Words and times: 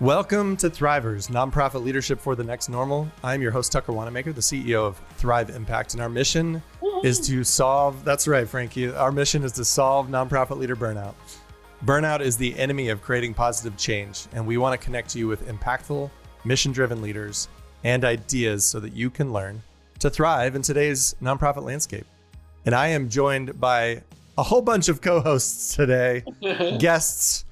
Welcome 0.00 0.58
to 0.58 0.68
Thrivers, 0.68 1.30
nonprofit 1.30 1.82
leadership 1.82 2.20
for 2.20 2.34
the 2.34 2.44
next 2.44 2.68
normal. 2.68 3.10
I'm 3.24 3.40
your 3.40 3.50
host, 3.50 3.72
Tucker 3.72 3.92
Wanamaker, 3.92 4.34
the 4.34 4.42
CEO 4.42 4.86
of 4.86 5.00
Thrive 5.16 5.48
Impact, 5.48 5.94
and 5.94 6.02
our 6.02 6.10
mission 6.10 6.62
is 7.02 7.18
to 7.20 7.42
solve 7.42 8.04
that's 8.04 8.28
right, 8.28 8.46
Frankie. 8.46 8.92
Our 8.92 9.10
mission 9.10 9.42
is 9.42 9.52
to 9.52 9.64
solve 9.64 10.08
nonprofit 10.08 10.58
leader 10.58 10.76
burnout. 10.76 11.14
Burnout 11.86 12.20
is 12.20 12.36
the 12.36 12.54
enemy 12.58 12.90
of 12.90 13.00
creating 13.00 13.32
positive 13.32 13.78
change, 13.78 14.26
and 14.34 14.46
we 14.46 14.58
want 14.58 14.78
to 14.78 14.84
connect 14.84 15.14
you 15.14 15.28
with 15.28 15.48
impactful, 15.48 16.10
mission 16.44 16.72
driven 16.72 17.00
leaders 17.00 17.48
and 17.82 18.04
ideas 18.04 18.66
so 18.66 18.78
that 18.80 18.92
you 18.92 19.08
can 19.08 19.32
learn 19.32 19.62
to 20.00 20.10
thrive 20.10 20.56
in 20.56 20.60
today's 20.60 21.16
nonprofit 21.22 21.62
landscape. 21.62 22.06
And 22.66 22.74
I 22.74 22.88
am 22.88 23.08
joined 23.08 23.58
by 23.58 24.02
a 24.36 24.42
whole 24.42 24.60
bunch 24.60 24.90
of 24.90 25.00
co 25.00 25.20
hosts 25.20 25.74
today, 25.74 26.22
guests 26.78 27.46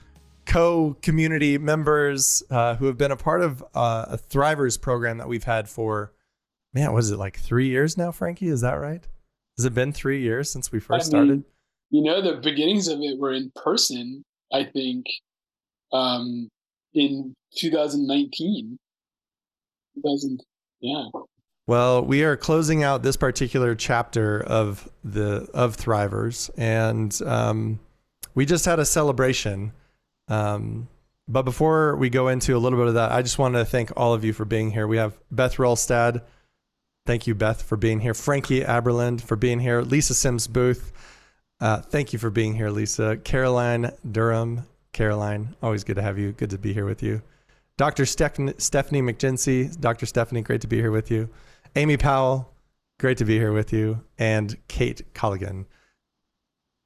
co 0.46 0.96
community 1.02 1.58
members 1.58 2.42
uh, 2.50 2.76
who 2.76 2.86
have 2.86 2.98
been 2.98 3.10
a 3.10 3.16
part 3.16 3.42
of 3.42 3.62
uh, 3.74 4.06
a 4.08 4.18
Thrivers 4.18 4.80
program 4.80 5.18
that 5.18 5.28
we've 5.28 5.44
had 5.44 5.68
for, 5.68 6.12
man, 6.72 6.92
was 6.92 7.10
it 7.10 7.18
like 7.18 7.38
three 7.38 7.68
years 7.68 7.96
now, 7.96 8.10
Frankie? 8.10 8.48
Is 8.48 8.60
that 8.60 8.74
right? 8.74 9.06
Has 9.56 9.64
it 9.64 9.74
been 9.74 9.92
three 9.92 10.20
years 10.20 10.50
since 10.50 10.72
we 10.72 10.80
first 10.80 11.14
I 11.14 11.18
mean, 11.18 11.26
started? 11.26 11.44
You 11.90 12.02
know, 12.02 12.20
the 12.20 12.40
beginnings 12.40 12.88
of 12.88 13.00
it 13.00 13.18
were 13.18 13.32
in 13.32 13.52
person, 13.54 14.24
I 14.52 14.64
think, 14.64 15.06
um, 15.92 16.48
in 16.92 17.34
2019. 17.56 18.78
2000, 19.96 20.42
yeah. 20.80 21.04
Well, 21.66 22.04
we 22.04 22.24
are 22.24 22.36
closing 22.36 22.82
out 22.82 23.02
this 23.02 23.16
particular 23.16 23.74
chapter 23.74 24.42
of 24.42 24.88
the 25.02 25.48
of 25.54 25.76
Thrivers, 25.76 26.50
and 26.58 27.18
um, 27.24 27.80
we 28.34 28.44
just 28.44 28.66
had 28.66 28.78
a 28.78 28.84
celebration 28.84 29.72
um, 30.28 30.88
but 31.26 31.42
before 31.42 31.96
we 31.96 32.10
go 32.10 32.28
into 32.28 32.56
a 32.56 32.58
little 32.58 32.78
bit 32.78 32.88
of 32.88 32.94
that, 32.94 33.12
I 33.12 33.22
just 33.22 33.38
wanted 33.38 33.58
to 33.58 33.64
thank 33.64 33.92
all 33.96 34.12
of 34.12 34.24
you 34.24 34.32
for 34.32 34.44
being 34.44 34.70
here. 34.70 34.86
We 34.86 34.98
have 34.98 35.18
Beth 35.30 35.56
Roalstad. 35.56 36.22
Thank 37.06 37.26
you, 37.26 37.34
Beth, 37.34 37.62
for 37.62 37.76
being 37.76 38.00
here. 38.00 38.14
Frankie 38.14 38.60
Abralind 38.60 39.20
for 39.20 39.36
being 39.36 39.60
here. 39.60 39.82
Lisa 39.82 40.14
Simms 40.14 40.46
Booth. 40.46 40.92
Uh, 41.60 41.80
thank 41.80 42.12
you 42.12 42.18
for 42.18 42.30
being 42.30 42.54
here, 42.54 42.70
Lisa. 42.70 43.16
Caroline 43.16 43.92
Durham. 44.10 44.66
Caroline, 44.92 45.56
always 45.62 45.84
good 45.84 45.96
to 45.96 46.02
have 46.02 46.18
you. 46.18 46.32
Good 46.32 46.50
to 46.50 46.58
be 46.58 46.72
here 46.72 46.86
with 46.86 47.02
you. 47.02 47.20
Dr. 47.76 48.06
Stephanie, 48.06 48.54
Stephanie 48.58 49.02
McGencey. 49.02 49.78
Dr. 49.80 50.06
Stephanie, 50.06 50.42
great 50.42 50.60
to 50.60 50.68
be 50.68 50.76
here 50.76 50.92
with 50.92 51.10
you. 51.10 51.28
Amy 51.74 51.96
Powell, 51.96 52.52
great 53.00 53.18
to 53.18 53.24
be 53.24 53.36
here 53.36 53.52
with 53.52 53.72
you. 53.72 54.04
And 54.18 54.56
Kate 54.68 55.12
Colligan. 55.12 55.66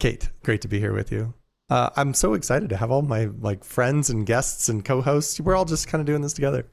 Kate, 0.00 0.30
great 0.42 0.62
to 0.62 0.68
be 0.68 0.80
here 0.80 0.94
with 0.94 1.12
you. 1.12 1.34
Uh, 1.70 1.90
I'm 1.96 2.14
so 2.14 2.34
excited 2.34 2.70
to 2.70 2.76
have 2.76 2.90
all 2.90 3.02
my 3.02 3.28
like 3.40 3.62
friends 3.62 4.08
and 4.10 4.24
guests 4.24 4.68
and 4.68 4.84
co-hosts. 4.84 5.40
We're 5.40 5.56
all 5.56 5.66
just 5.66 5.88
kind 5.88 6.00
of 6.00 6.06
doing 6.06 6.22
this 6.22 6.32
together. 6.32 6.66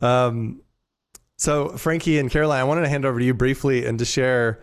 Um, 0.00 0.62
so 1.36 1.70
Frankie 1.76 2.18
and 2.18 2.30
Caroline, 2.30 2.60
I 2.60 2.64
wanted 2.64 2.82
to 2.82 2.88
hand 2.88 3.04
over 3.04 3.18
to 3.18 3.24
you 3.24 3.34
briefly 3.34 3.86
and 3.86 3.98
to 3.98 4.04
share 4.04 4.62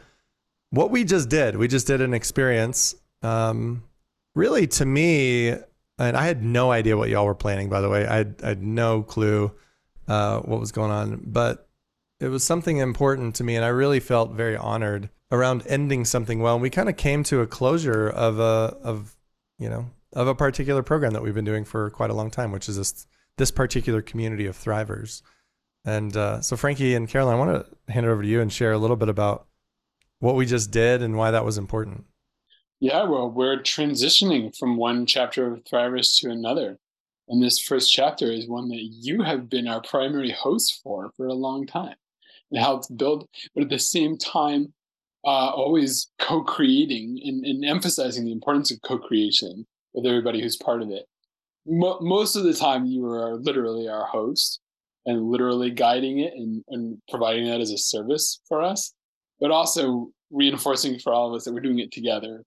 what 0.72 0.92
we 0.92 1.04
just 1.04 1.30
did. 1.30 1.56
We 1.56 1.68
just 1.68 1.88
did 1.88 2.02
an 2.02 2.14
experience. 2.14 2.96
Um, 3.22 3.84
really, 4.36 4.68
to 4.68 4.86
me, 4.86 5.50
and 6.00 6.18
I 6.18 6.26
had 6.26 6.44
no 6.44 6.72
idea 6.72 6.98
what 6.98 7.10
y'all 7.10 7.26
were 7.26 7.36
planning. 7.36 7.70
By 7.70 7.82
the 7.82 7.90
way, 7.90 8.06
I 8.06 8.18
had, 8.18 8.36
I 8.44 8.48
had 8.50 8.64
no 8.64 9.02
clue 9.02 9.52
uh, 10.08 10.40
what 10.42 10.60
was 10.60 10.72
going 10.72 10.92
on, 10.92 11.22
but 11.26 11.68
it 12.20 12.28
was 12.28 12.44
something 12.44 12.78
important 12.78 13.36
to 13.36 13.44
me, 13.44 13.56
and 13.56 13.66
I 13.66 13.70
really 13.70 14.00
felt 14.00 14.32
very 14.32 14.56
honored 14.56 15.10
around 15.32 15.64
ending 15.68 16.06
something 16.06 16.40
well. 16.40 16.56
And 16.56 16.62
we 16.62 16.70
kind 16.70 16.90
of 16.90 16.98
came 16.98 17.24
to 17.24 17.42
a 17.42 17.48
closure 17.48 18.08
of 18.08 18.40
a 18.40 18.78
of 18.84 19.17
you 19.58 19.70
know, 19.70 19.90
of 20.14 20.28
a 20.28 20.36
particular 20.36 20.84
program 20.84 21.14
that 21.14 21.22
we've 21.22 21.36
been 21.36 21.46
doing 21.46 21.66
for 21.66 21.90
quite 21.90 22.10
a 22.10 22.14
long 22.14 22.32
time, 22.32 22.52
which 22.52 22.70
is 22.70 22.78
this 22.78 23.08
this 23.38 23.52
particular 23.52 24.02
community 24.02 24.46
of 24.48 24.58
thrivers. 24.58 25.22
And 25.86 26.16
uh, 26.18 26.42
so, 26.42 26.58
Frankie 26.58 26.96
and 26.96 27.08
Caroline, 27.08 27.36
I 27.36 27.40
want 27.40 27.66
to 27.66 27.94
hand 27.94 28.06
it 28.06 28.10
over 28.10 28.22
to 28.22 28.28
you 28.28 28.42
and 28.42 28.52
share 28.52 28.72
a 28.72 28.78
little 28.78 28.96
bit 28.96 29.10
about 29.10 29.48
what 30.20 30.36
we 30.36 30.46
just 30.46 30.72
did 30.72 31.02
and 31.02 31.16
why 31.16 31.32
that 31.32 31.46
was 31.46 31.58
important. 31.58 32.06
Yeah, 32.80 33.04
well, 33.04 33.30
we're 33.30 33.58
transitioning 33.58 34.56
from 34.56 34.78
one 34.78 35.06
chapter 35.06 35.52
of 35.52 35.64
Thrivers 35.64 36.20
to 36.20 36.30
another. 36.30 36.78
And 37.28 37.44
this 37.44 37.60
first 37.60 37.92
chapter 37.92 38.32
is 38.32 38.48
one 38.48 38.70
that 38.70 38.82
you 38.82 39.22
have 39.24 39.50
been 39.50 39.68
our 39.68 39.82
primary 39.82 40.32
host 40.32 40.80
for 40.84 41.12
for 41.18 41.28
a 41.28 41.34
long 41.34 41.66
time 41.66 41.96
and 42.52 42.60
helped 42.60 42.96
build, 42.96 43.28
but 43.54 43.64
at 43.64 43.70
the 43.70 43.80
same 43.80 44.18
time, 44.18 44.74
uh, 45.28 45.52
always 45.54 46.10
co-creating 46.20 47.20
and, 47.24 47.46
and, 47.46 47.66
emphasizing 47.66 48.26
the 48.26 48.32
importance 48.32 48.72
of 48.72 48.82
co-creation 48.82 49.68
with 49.94 50.06
everybody 50.06 50.42
who's 50.42 50.56
part 50.56 50.82
of 50.82 50.90
it. 50.90 51.06
Mo- 51.66 52.00
most 52.00 52.36
of 52.36 52.44
the 52.44 52.54
time, 52.54 52.86
you 52.86 53.06
are 53.06 53.36
literally 53.36 53.90
our 53.90 54.06
host 54.06 54.62
and 55.06 55.30
literally 55.30 55.70
guiding 55.70 56.20
it 56.20 56.34
and, 56.34 56.64
and 56.70 56.98
providing 57.10 57.46
that 57.46 57.60
as 57.60 57.72
a 57.72 57.78
service 57.78 58.40
for 58.48 58.62
us, 58.62 58.94
but 59.40 59.52
also 59.52 60.10
reinforcing 60.32 60.98
for 60.98 61.14
all 61.14 61.30
of 61.30 61.36
us 61.36 61.44
that 61.44 61.54
we're 61.54 61.60
doing 61.60 61.80
it 61.80 61.92
together 61.92 62.44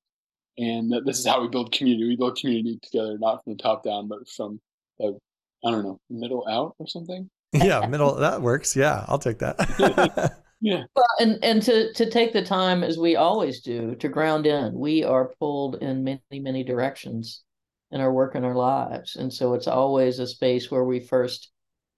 and 0.58 0.90
that 0.90 1.04
this 1.04 1.18
is 1.18 1.26
how 1.26 1.40
we 1.40 1.48
build 1.48 1.72
community. 1.72 2.08
We 2.08 2.16
build 2.16 2.38
community 2.38 2.78
together, 2.82 3.18
not 3.18 3.44
from 3.44 3.54
the 3.54 3.62
top 3.62 3.84
down, 3.84 4.08
but 4.08 4.28
from 4.28 4.60
the 4.98 5.18
I 5.64 5.70
don't 5.70 5.84
know, 5.84 6.00
middle 6.08 6.46
out 6.48 6.74
or 6.78 6.86
something. 6.86 7.28
Yeah, 7.52 7.86
middle 7.86 8.14
that 8.16 8.40
works. 8.40 8.74
Yeah, 8.74 9.04
I'll 9.06 9.18
take 9.18 9.38
that. 9.40 10.38
Yeah. 10.60 10.84
Well, 10.94 11.06
and 11.20 11.38
and 11.42 11.62
to 11.62 11.92
to 11.94 12.10
take 12.10 12.32
the 12.32 12.42
time 12.44 12.84
as 12.84 12.98
we 12.98 13.16
always 13.16 13.62
do 13.62 13.94
to 13.96 14.08
ground 14.08 14.46
in. 14.46 14.74
We 14.78 15.04
are 15.04 15.32
pulled 15.40 15.76
in 15.76 16.04
many 16.04 16.20
many 16.32 16.64
directions 16.64 17.42
in 17.90 18.00
our 18.00 18.12
work 18.12 18.34
and 18.34 18.44
our 18.44 18.54
lives, 18.54 19.16
and 19.16 19.32
so 19.32 19.54
it's 19.54 19.66
always 19.68 20.18
a 20.18 20.26
space 20.26 20.70
where 20.70 20.84
we 20.84 21.00
first 21.00 21.50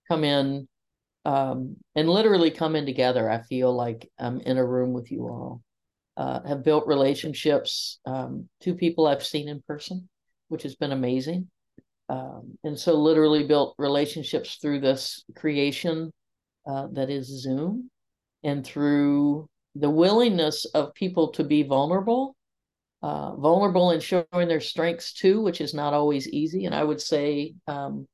come 0.08 0.24
in 0.24 0.68
um, 1.24 1.76
and 1.96 2.08
literally 2.08 2.50
come 2.52 2.76
in 2.76 2.86
together. 2.86 3.30
I 3.30 3.42
feel 3.42 3.74
like 3.74 4.10
I'm 4.18 4.40
in 4.40 4.58
a 4.58 4.66
room 4.66 4.92
with 4.92 5.10
you 5.12 5.22
all. 5.28 5.62
Uh, 6.16 6.42
have 6.46 6.64
built 6.64 6.86
relationships. 6.86 7.98
Um, 8.06 8.48
two 8.60 8.74
people 8.74 9.06
I've 9.06 9.24
seen 9.24 9.48
in 9.48 9.62
person, 9.66 10.08
which 10.48 10.62
has 10.64 10.76
been 10.76 10.92
amazing. 10.92 11.48
Um, 12.10 12.58
and 12.64 12.78
so 12.78 12.94
literally 12.94 13.44
built 13.46 13.74
relationships 13.78 14.58
through 14.60 14.80
this 14.80 15.24
creation 15.36 16.12
uh, 16.66 16.88
that 16.92 17.10
is 17.10 17.26
Zoom 17.28 17.90
and 18.42 18.64
through 18.64 19.48
the 19.74 19.90
willingness 19.90 20.64
of 20.66 20.94
people 20.94 21.28
to 21.32 21.44
be 21.44 21.62
vulnerable, 21.62 22.36
uh, 23.02 23.34
vulnerable 23.36 23.90
and 23.90 24.02
showing 24.02 24.48
their 24.48 24.60
strengths 24.60 25.12
too, 25.12 25.40
which 25.40 25.60
is 25.60 25.74
not 25.74 25.94
always 25.94 26.28
easy. 26.28 26.66
And 26.66 26.74
I 26.74 26.84
would 26.84 27.00
say 27.00 27.54
um, 27.66 28.06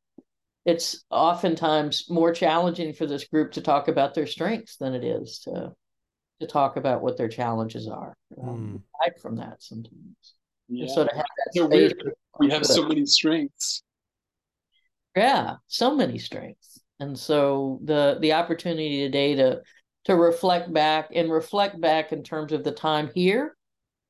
it's 0.65 1.05
oftentimes 1.11 2.09
more 2.09 2.33
challenging 2.33 2.93
for 2.93 3.07
this 3.07 3.25
group 3.25 3.53
to 3.53 3.61
talk 3.61 3.89
about 3.89 4.15
their 4.15 4.27
strengths 4.27 4.77
than 4.77 4.95
it 4.95 5.05
is 5.05 5.41
to 5.41 5.73
to 6.41 6.47
talk 6.47 6.77
about 6.77 7.03
what 7.03 7.17
their 7.17 7.29
challenges 7.29 7.89
are. 7.89 8.17
Um, 8.41 8.85
mm. 9.03 9.21
from 9.21 9.37
that 9.37 9.61
sometimes. 9.61 10.35
Yeah. 10.69 10.87
So 10.87 11.05
to 11.05 11.15
have 11.15 11.25
that 11.25 11.53
so 11.55 11.67
weird. 11.67 11.95
We 12.39 12.51
have 12.51 12.65
so 12.65 12.87
many 12.87 13.05
strengths. 13.07 13.83
Yeah, 15.17 15.57
so 15.67 15.97
many 15.97 16.19
strengths. 16.19 16.79
And 17.01 17.19
so 17.19 17.81
the 17.85 18.19
the 18.21 18.35
opportunity 18.35 19.01
today 19.01 19.35
to 19.37 19.63
to 20.09 20.17
reflect 20.17 20.73
back 20.73 21.11
and 21.15 21.31
reflect 21.31 21.81
back 21.81 22.13
in 22.13 22.23
terms 22.23 22.53
of 22.53 22.65
the 22.65 22.73
time 22.73 23.11
here 23.15 23.55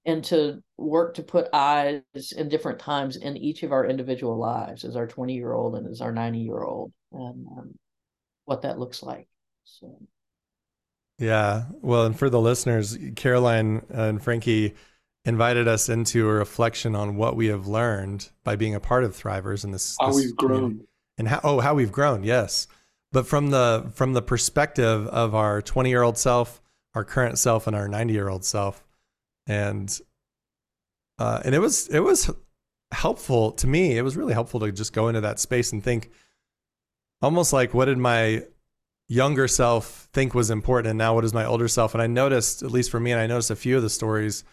and 0.06 0.22
to 0.24 0.62
work 0.76 1.14
to 1.14 1.24
put 1.24 1.48
eyes 1.52 2.02
in 2.36 2.48
different 2.48 2.78
times 2.78 3.16
in 3.16 3.36
each 3.36 3.64
of 3.64 3.72
our 3.72 3.84
individual 3.84 4.38
lives 4.38 4.84
as 4.84 4.94
our 4.94 5.08
20 5.08 5.34
year 5.34 5.52
old 5.52 5.74
and 5.74 5.88
as 5.88 6.00
our 6.00 6.12
90 6.12 6.38
year 6.38 6.62
old 6.62 6.92
and 7.12 7.46
um, 7.48 7.74
what 8.44 8.62
that 8.62 8.78
looks 8.78 9.02
like 9.02 9.26
so. 9.64 9.98
Yeah. 11.18 11.64
Well 11.82 12.06
and 12.06 12.16
for 12.16 12.30
the 12.30 12.40
listeners 12.40 12.96
caroline 13.16 13.84
and 13.90 14.22
frankie 14.22 14.76
invited 15.24 15.66
us 15.66 15.88
into 15.88 16.28
a 16.28 16.32
reflection 16.32 16.94
on 16.94 17.16
what 17.16 17.34
we 17.34 17.48
have 17.48 17.66
learned 17.66 18.30
by 18.44 18.54
being 18.54 18.76
a 18.76 18.80
part 18.80 19.02
of 19.02 19.20
thrivers 19.20 19.64
and 19.64 19.74
this 19.74 19.96
how 20.00 20.06
this 20.06 20.16
we've 20.16 20.36
grown. 20.36 20.80
and 21.18 21.26
how 21.26 21.40
oh 21.42 21.58
how 21.58 21.74
we've 21.74 21.90
grown 21.90 22.22
yes 22.22 22.68
but 23.12 23.26
from 23.26 23.50
the 23.50 23.90
from 23.94 24.12
the 24.12 24.22
perspective 24.22 25.06
of 25.08 25.34
our 25.34 25.62
20 25.62 25.88
year 25.88 26.02
old 26.02 26.18
self 26.18 26.60
our 26.94 27.04
current 27.04 27.38
self 27.38 27.66
and 27.68 27.76
our 27.76 27.88
90 27.88 28.12
year 28.12 28.28
old 28.28 28.44
self. 28.44 28.84
And 29.46 29.96
uh, 31.18 31.40
and 31.44 31.54
it 31.54 31.60
was 31.60 31.88
it 31.88 32.00
was 32.00 32.30
helpful 32.92 33.52
to 33.52 33.66
me. 33.66 33.96
It 33.96 34.02
was 34.02 34.16
really 34.16 34.32
helpful 34.32 34.60
to 34.60 34.72
just 34.72 34.92
go 34.92 35.08
into 35.08 35.20
that 35.20 35.38
space 35.38 35.72
and 35.72 35.82
think 35.82 36.10
almost 37.22 37.52
like 37.52 37.74
what 37.74 37.86
did 37.86 37.98
my 37.98 38.44
younger 39.08 39.48
self 39.48 40.08
think 40.12 40.34
was 40.34 40.50
important 40.50 40.90
and 40.90 40.98
now 40.98 41.14
what 41.14 41.24
is 41.24 41.32
my 41.32 41.44
older 41.44 41.68
self? 41.68 41.94
And 41.94 42.02
i 42.02 42.06
noticed 42.06 42.62
at 42.62 42.70
least 42.70 42.90
for 42.90 43.00
me 43.00 43.12
and 43.12 43.20
i 43.20 43.26
noticed 43.26 43.50
a 43.50 43.56
few 43.56 43.76
of 43.76 43.82
the 43.82 43.90
stories 43.90 44.44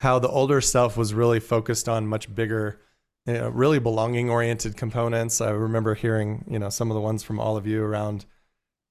how 0.00 0.18
the 0.18 0.28
older 0.28 0.60
self 0.60 0.96
was 0.96 1.12
really 1.12 1.40
focused 1.40 1.88
on 1.88 2.06
much 2.06 2.34
bigger 2.34 2.80
you 3.28 3.34
know, 3.34 3.50
really 3.50 3.78
belonging 3.78 4.30
oriented 4.30 4.74
components. 4.76 5.42
I 5.42 5.50
remember 5.50 5.94
hearing, 5.94 6.46
you 6.48 6.58
know, 6.58 6.70
some 6.70 6.90
of 6.90 6.94
the 6.94 7.00
ones 7.00 7.22
from 7.22 7.38
all 7.38 7.58
of 7.58 7.66
you 7.66 7.84
around, 7.84 8.24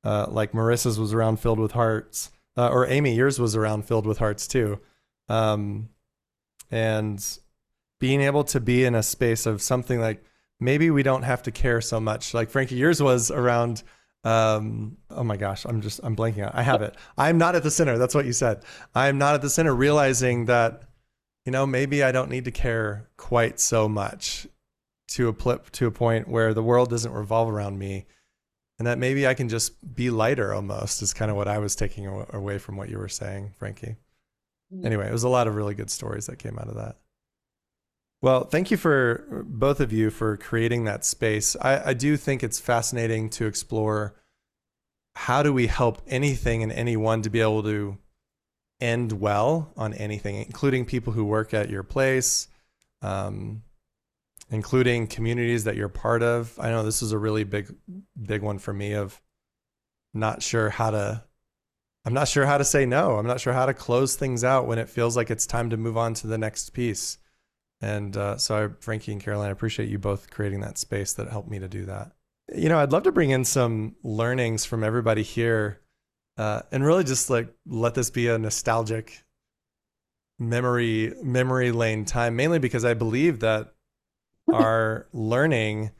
uh, 0.04 0.28
like 0.30 0.52
Marissa's 0.52 1.00
was 1.00 1.12
around 1.12 1.40
filled 1.40 1.60
with 1.60 1.72
hearts, 1.72 2.30
uh, 2.56 2.70
or 2.70 2.86
Amy, 2.88 3.16
yours 3.16 3.40
was 3.40 3.56
around 3.56 3.86
filled 3.86 4.06
with 4.06 4.20
hearts 4.20 4.48
too. 4.48 4.80
Um, 5.28 5.90
and 6.70 7.20
being 8.00 8.22
able 8.22 8.44
to 8.44 8.60
be 8.60 8.86
in 8.86 8.94
a 8.94 9.02
space 9.02 9.48
of 9.48 9.60
something 9.60 10.00
like 10.00 10.24
maybe 10.60 10.92
we 10.92 11.02
don't 11.02 11.24
have 11.24 11.42
to 11.44 11.52
care 11.52 11.82
so 11.82 12.00
much. 12.00 12.36
Like 12.36 12.52
Frankie, 12.52 12.76
yours 12.76 13.02
was 13.02 13.32
around. 13.32 13.82
Um, 14.24 14.98
oh 15.10 15.24
my 15.24 15.38
gosh, 15.38 15.66
I'm 15.66 15.82
just 15.82 16.00
I'm 16.04 16.16
blanking 16.16 16.44
out. 16.44 16.54
I 16.54 16.62
have 16.62 16.84
it. 16.84 16.96
I'm 17.18 17.40
not 17.40 17.56
at 17.56 17.64
the 17.64 17.72
center. 17.72 17.98
That's 17.98 18.14
what 18.14 18.26
you 18.26 18.34
said. 18.34 18.64
I'm 18.94 19.18
not 19.18 19.34
at 19.34 19.42
the 19.42 19.50
center. 19.50 19.74
Realizing 19.74 20.46
that, 20.46 20.84
you 21.48 21.52
know, 21.52 21.66
maybe 21.66 22.04
I 22.04 22.12
don't 22.12 22.30
need 22.30 22.44
to 22.44 22.52
care 22.52 23.08
quite 23.16 23.62
so 23.62 23.88
much 23.88 24.48
to 25.12 25.30
a 25.30 25.34
plip 25.34 25.72
to 25.72 25.88
a 25.88 25.92
point 25.92 26.28
where 26.28 26.54
the 26.54 26.62
world 26.62 26.90
doesn't 26.90 27.14
revolve 27.14 27.50
around 27.50 27.80
me 27.80 28.06
and 28.78 28.86
that 28.86 28.98
maybe 28.98 29.26
I 29.26 29.34
can 29.34 29.48
just 29.48 29.96
be 29.96 30.10
lighter 30.10 30.54
almost 30.54 31.02
is 31.02 31.14
kind 31.14 31.32
of 31.32 31.38
what 31.38 31.48
I 31.48 31.60
was 31.60 31.74
taking 31.74 32.06
away 32.06 32.58
from 32.58 32.76
what 32.76 32.90
you 32.90 32.98
were 32.98 33.08
saying, 33.08 33.54
Frankie. 33.58 33.96
Mm. 34.76 34.86
Anyway, 34.86 35.08
it 35.08 35.14
was 35.14 35.24
a 35.24 35.30
lot 35.30 35.48
of 35.48 35.56
really 35.56 35.74
good 35.74 35.90
stories 35.90 36.26
that 36.26 36.38
came 36.38 36.60
out 36.60 36.68
of 36.68 36.76
that. 36.76 36.98
Well, 38.22 38.44
thank 38.44 38.70
you 38.70 38.76
for 38.76 39.46
both 39.48 39.80
of 39.80 39.94
you 39.94 40.10
for 40.10 40.36
creating 40.36 40.84
that 40.84 41.06
space. 41.06 41.56
I, 41.62 41.92
I 41.92 41.94
do 41.94 42.18
think 42.18 42.44
it's 42.44 42.60
fascinating 42.60 43.30
to 43.30 43.46
explore 43.46 44.16
how 45.16 45.44
do 45.44 45.54
we 45.54 45.68
help 45.68 46.02
anything 46.08 46.62
and 46.62 46.74
anyone 46.74 47.22
to 47.22 47.30
be 47.30 47.40
able 47.40 47.64
to 47.64 47.98
end 48.80 49.12
well 49.12 49.72
on 49.76 49.94
anything, 49.94 50.36
including 50.36 50.86
people 50.86 51.14
who 51.14 51.26
work 51.26 51.54
at 51.54 51.70
your 51.70 51.84
place, 51.84 52.48
um, 53.02 53.64
including 54.50 55.08
communities 55.08 55.64
that 55.66 55.76
you're 55.76 55.90
part 55.90 56.24
of. 56.24 56.58
I 56.60 56.70
know 56.70 56.84
this 56.84 57.02
is 57.02 57.12
a 57.12 57.18
really 57.18 57.44
big, 57.44 57.74
big 58.22 58.42
one 58.42 58.60
for 58.60 58.74
me 58.74 58.94
of 58.94 59.20
not 60.14 60.42
sure 60.42 60.70
how 60.70 60.92
to, 60.92 61.24
I'm 62.06 62.14
not 62.14 62.28
sure 62.28 62.46
how 62.46 62.58
to 62.58 62.64
say 62.64 62.86
no. 62.86 63.18
I'm 63.18 63.28
not 63.28 63.42
sure 63.42 63.54
how 63.54 63.66
to 63.66 63.74
close 63.74 64.16
things 64.16 64.44
out 64.44 64.68
when 64.68 64.80
it 64.80 64.90
feels 64.90 65.18
like 65.18 65.30
it's 65.30 65.46
time 65.46 65.70
to 65.72 65.78
move 65.78 65.98
on 65.98 66.14
to 66.16 66.28
the 66.28 66.38
next 66.38 66.70
piece. 66.72 67.18
And 67.82 68.16
uh, 68.16 68.38
so, 68.38 68.66
I, 68.66 68.70
Frankie 68.80 69.12
and 69.12 69.22
Caroline, 69.22 69.50
I 69.50 69.52
appreciate 69.52 69.90
you 69.90 70.00
both 70.00 70.32
creating 70.32 70.62
that 70.62 70.78
space 70.78 71.14
that 71.14 71.30
helped 71.30 71.50
me 71.50 71.60
to 71.60 71.68
do 71.68 71.86
that. 71.86 72.12
You 72.56 72.70
know, 72.70 72.80
I'd 72.80 72.92
love 72.92 73.04
to 73.04 73.12
bring 73.12 73.30
in 73.30 73.44
some 73.44 73.96
learnings 74.04 74.66
from 74.66 74.84
everybody 74.84 75.22
here 75.22 75.82
uh, 76.38 76.62
and 76.72 76.86
really 76.86 77.04
just 77.04 77.30
like 77.30 77.54
let 77.66 77.96
this 77.96 78.10
be 78.10 78.28
a 78.28 78.38
nostalgic 78.38 79.24
memory 80.40 81.14
memory 81.24 81.72
lane 81.72 82.06
time 82.06 82.36
mainly 82.36 82.60
because 82.60 82.86
i 82.86 82.94
believe 82.94 83.40
that 83.40 83.74
our 84.54 85.08
learning 85.12 85.92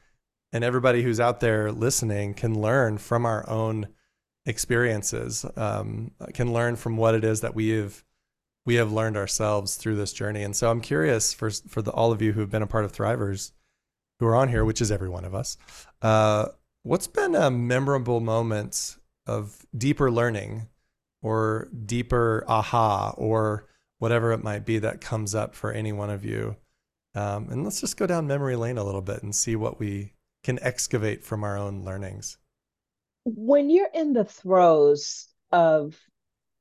and 0.52 0.64
everybody 0.64 1.02
who's 1.02 1.20
out 1.20 1.40
there 1.40 1.72
listening 1.72 2.34
can 2.34 2.58
learn 2.58 2.98
from 2.98 3.26
our 3.26 3.48
own 3.48 3.88
experiences 4.46 5.44
um, 5.56 6.10
can 6.32 6.52
learn 6.52 6.76
from 6.76 6.96
what 6.96 7.14
it 7.14 7.24
is 7.24 7.42
that 7.42 7.54
we 7.54 7.68
have 7.70 8.04
we 8.68 8.74
have 8.74 8.92
learned 8.92 9.16
ourselves 9.16 9.76
through 9.76 9.96
this 9.96 10.12
journey. 10.12 10.42
And 10.42 10.54
so 10.54 10.70
i'm 10.70 10.80
curious 10.80 11.32
for 11.32 11.50
for 11.50 11.80
the, 11.82 11.90
all 11.90 12.12
of 12.12 12.20
you 12.20 12.32
who 12.32 12.40
have 12.40 12.50
been 12.50 12.62
a 12.62 12.66
part 12.66 12.84
of 12.84 12.92
thrivers 12.92 13.52
who 14.20 14.26
are 14.26 14.36
on 14.36 14.48
here 14.48 14.64
which 14.64 14.80
is 14.80 14.92
every 14.92 15.08
one 15.08 15.24
of 15.24 15.34
us 15.34 15.56
uh, 16.02 16.46
what's 16.82 17.06
been 17.06 17.34
a 17.34 17.50
memorable 17.50 18.20
moment 18.20 18.97
of 19.28 19.64
deeper 19.76 20.10
learning 20.10 20.68
or 21.22 21.68
deeper 21.86 22.44
aha 22.48 23.14
or 23.16 23.68
whatever 23.98 24.32
it 24.32 24.42
might 24.42 24.64
be 24.64 24.78
that 24.78 25.00
comes 25.00 25.34
up 25.34 25.54
for 25.54 25.72
any 25.72 25.92
one 25.92 26.10
of 26.10 26.24
you 26.24 26.56
um, 27.14 27.48
and 27.50 27.64
let's 27.64 27.80
just 27.80 27.96
go 27.96 28.06
down 28.06 28.26
memory 28.28 28.54
lane 28.54 28.78
a 28.78 28.84
little 28.84 29.02
bit 29.02 29.24
and 29.24 29.34
see 29.34 29.56
what 29.56 29.80
we 29.80 30.12
can 30.44 30.58
excavate 30.62 31.24
from 31.24 31.42
our 31.42 31.58
own 31.58 31.82
learnings. 31.82 32.38
When 33.24 33.70
you're 33.70 33.90
in 33.92 34.12
the 34.12 34.24
throes 34.24 35.26
of 35.50 35.98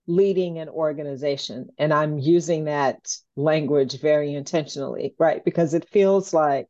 leading 0.08 0.58
an 0.58 0.70
organization, 0.70 1.70
and 1.78 1.94
I'm 1.94 2.18
using 2.18 2.66
that 2.66 3.08
language 3.36 4.00
very 4.00 4.34
intentionally, 4.34 5.13
right? 5.20 5.44
Because 5.46 5.75
it 5.75 5.90
feels 5.90 6.34
like, 6.34 6.70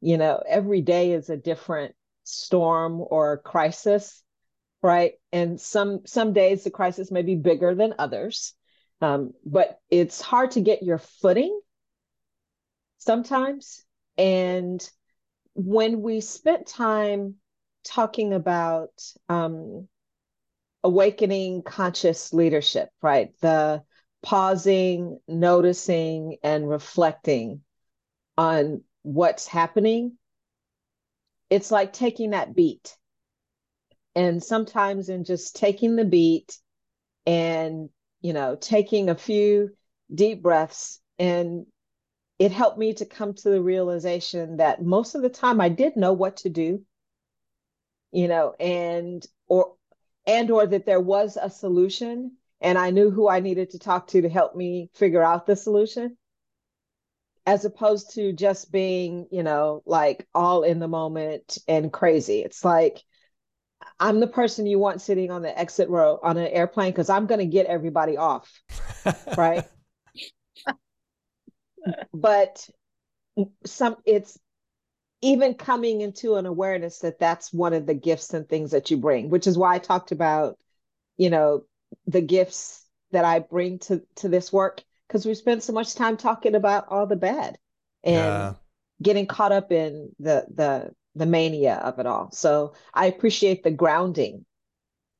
you 0.00 0.16
know, 0.16 0.42
every 0.46 0.80
day 0.80 1.12
is 1.12 1.28
a 1.28 1.36
different 1.36 1.94
storm 2.22 3.02
or 3.04 3.38
crisis, 3.38 4.22
right? 4.82 5.12
And 5.32 5.60
some 5.60 6.00
some 6.06 6.32
days 6.32 6.64
the 6.64 6.70
crisis 6.70 7.10
may 7.10 7.22
be 7.22 7.36
bigger 7.36 7.74
than 7.74 7.94
others, 7.98 8.54
um, 9.00 9.32
but 9.44 9.78
it's 9.90 10.20
hard 10.20 10.52
to 10.52 10.60
get 10.60 10.82
your 10.82 10.98
footing 10.98 11.58
sometimes. 12.98 13.84
And 14.18 14.88
when 15.54 16.02
we 16.02 16.20
spent 16.20 16.66
time 16.66 17.36
talking 17.84 18.32
about 18.32 18.90
um, 19.28 19.88
awakening 20.84 21.62
conscious 21.62 22.32
leadership, 22.32 22.88
right? 23.00 23.32
The 23.40 23.82
pausing, 24.22 25.18
noticing, 25.26 26.36
and 26.42 26.68
reflecting 26.68 27.62
on 28.38 28.82
what's 29.02 29.46
happening, 29.46 30.16
it's 31.50 31.70
like 31.70 31.92
taking 31.92 32.30
that 32.30 32.54
beat. 32.54 32.96
And 34.14 34.42
sometimes 34.42 35.08
in 35.08 35.24
just 35.24 35.56
taking 35.56 35.96
the 35.96 36.04
beat 36.04 36.58
and, 37.26 37.88
you 38.20 38.32
know, 38.32 38.56
taking 38.56 39.08
a 39.08 39.14
few 39.14 39.70
deep 40.14 40.42
breaths 40.42 41.00
and 41.18 41.66
it 42.38 42.52
helped 42.52 42.78
me 42.78 42.92
to 42.94 43.06
come 43.06 43.34
to 43.34 43.50
the 43.50 43.62
realization 43.62 44.56
that 44.56 44.82
most 44.82 45.14
of 45.14 45.22
the 45.22 45.28
time 45.28 45.60
I 45.60 45.68
did 45.68 45.96
know 45.96 46.12
what 46.12 46.38
to 46.38 46.48
do, 46.50 46.84
you 48.10 48.28
know, 48.28 48.54
and 48.58 49.24
or 49.46 49.74
and 50.26 50.50
or 50.50 50.66
that 50.66 50.86
there 50.86 51.00
was 51.00 51.38
a 51.40 51.48
solution 51.48 52.32
and 52.60 52.78
I 52.78 52.90
knew 52.90 53.10
who 53.10 53.28
I 53.28 53.40
needed 53.40 53.70
to 53.70 53.78
talk 53.78 54.08
to 54.08 54.22
to 54.22 54.28
help 54.28 54.54
me 54.54 54.90
figure 54.94 55.22
out 55.22 55.46
the 55.46 55.56
solution 55.56 56.16
as 57.46 57.64
opposed 57.64 58.14
to 58.14 58.32
just 58.32 58.70
being, 58.70 59.26
you 59.30 59.42
know, 59.42 59.82
like 59.84 60.28
all 60.34 60.62
in 60.62 60.78
the 60.78 60.88
moment 60.88 61.58
and 61.66 61.92
crazy. 61.92 62.40
It's 62.40 62.64
like 62.64 63.02
I'm 63.98 64.20
the 64.20 64.26
person 64.26 64.66
you 64.66 64.78
want 64.78 65.00
sitting 65.00 65.30
on 65.30 65.42
the 65.42 65.58
exit 65.58 65.88
row 65.88 66.18
on 66.22 66.36
an 66.36 66.48
airplane 66.48 66.92
because 66.92 67.10
I'm 67.10 67.26
going 67.26 67.40
to 67.40 67.46
get 67.46 67.66
everybody 67.66 68.16
off. 68.16 68.50
right 69.36 69.64
but 72.14 72.68
some 73.64 73.96
it's 74.04 74.38
even 75.20 75.54
coming 75.54 76.00
into 76.00 76.34
an 76.34 76.46
awareness 76.46 77.00
that 77.00 77.18
that's 77.18 77.52
one 77.52 77.72
of 77.72 77.86
the 77.86 77.94
gifts 77.94 78.34
and 78.34 78.48
things 78.48 78.72
that 78.72 78.90
you 78.90 78.96
bring 78.96 79.30
which 79.30 79.46
is 79.46 79.58
why 79.58 79.74
i 79.74 79.78
talked 79.78 80.12
about 80.12 80.56
you 81.16 81.30
know 81.30 81.64
the 82.06 82.20
gifts 82.20 82.84
that 83.10 83.24
i 83.24 83.38
bring 83.38 83.78
to 83.78 84.02
to 84.16 84.28
this 84.28 84.52
work 84.52 84.82
because 85.06 85.26
we 85.26 85.34
spend 85.34 85.62
so 85.62 85.72
much 85.72 85.94
time 85.94 86.16
talking 86.16 86.54
about 86.54 86.86
all 86.88 87.06
the 87.06 87.16
bad 87.16 87.58
and 88.04 88.14
yeah. 88.14 88.54
getting 89.02 89.26
caught 89.26 89.52
up 89.52 89.72
in 89.72 90.10
the 90.18 90.46
the 90.54 90.90
the 91.14 91.26
mania 91.26 91.74
of 91.76 91.98
it 91.98 92.06
all 92.06 92.30
so 92.32 92.72
i 92.94 93.06
appreciate 93.06 93.62
the 93.62 93.70
grounding 93.70 94.44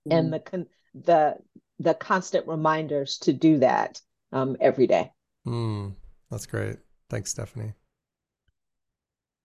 mm. 0.09 0.17
and 0.17 0.33
the 0.33 0.41
con- 0.41 0.67
the 0.95 1.37
the 1.79 1.95
constant 1.95 2.47
reminders 2.47 3.19
to 3.19 3.33
do 3.33 3.59
that 3.59 4.01
um, 4.33 4.57
every 4.61 4.87
day 4.87 5.11
mm. 5.47 5.93
That's 6.33 6.47
great. 6.47 6.79
Thanks, 7.11 7.31
Stephanie. 7.31 7.75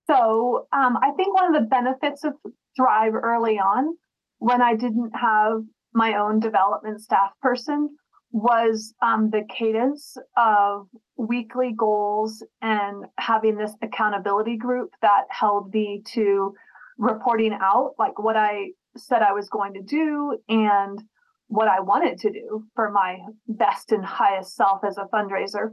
So 0.09 0.67
um, 0.71 0.97
I 1.03 1.11
think 1.17 1.35
one 1.35 1.53
of 1.53 1.61
the 1.61 1.67
benefits 1.67 2.23
of 2.23 2.33
Thrive 2.77 3.13
early 3.13 3.59
on, 3.59 3.97
when 4.39 4.61
I 4.61 4.73
didn't 4.73 5.11
have 5.11 5.63
my 5.93 6.15
own 6.15 6.39
development 6.39 7.01
staff 7.01 7.31
person, 7.41 7.97
was 8.31 8.93
um, 9.01 9.29
the 9.29 9.43
cadence 9.50 10.17
of 10.36 10.88
weekly 11.17 11.74
goals 11.75 12.43
and 12.62 13.05
having 13.17 13.57
this 13.57 13.74
accountability 13.81 14.57
group 14.57 14.91
that 15.01 15.24
held 15.29 15.74
me 15.74 16.01
to 16.13 16.53
reporting 16.98 17.57
out 17.62 17.93
like 17.98 18.19
what 18.19 18.36
I 18.36 18.72
said 18.98 19.22
I 19.22 19.34
was 19.34 19.50
going 19.50 19.74
to 19.75 19.81
do 19.81 20.38
and 20.50 21.00
what 21.48 21.67
I 21.67 21.79
wanted 21.79 22.19
to 22.19 22.31
do 22.31 22.65
for 22.75 22.91
my 22.91 23.19
best 23.48 23.91
and 23.91 24.03
highest 24.03 24.55
self 24.55 24.84
as 24.84 24.98
a 24.98 25.07
fundraiser. 25.13 25.69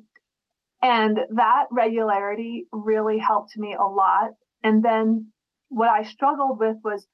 And 0.83 1.19
that 1.35 1.65
regularity 1.71 2.67
really 2.73 3.19
helped 3.19 3.57
me 3.57 3.75
a 3.75 3.85
lot. 3.85 4.33
And 4.63 4.85
then 4.85 5.33
what 5.69 5.89
I 5.89 6.05
struggled 6.05 6.59
with 6.61 6.77
was 6.85 7.07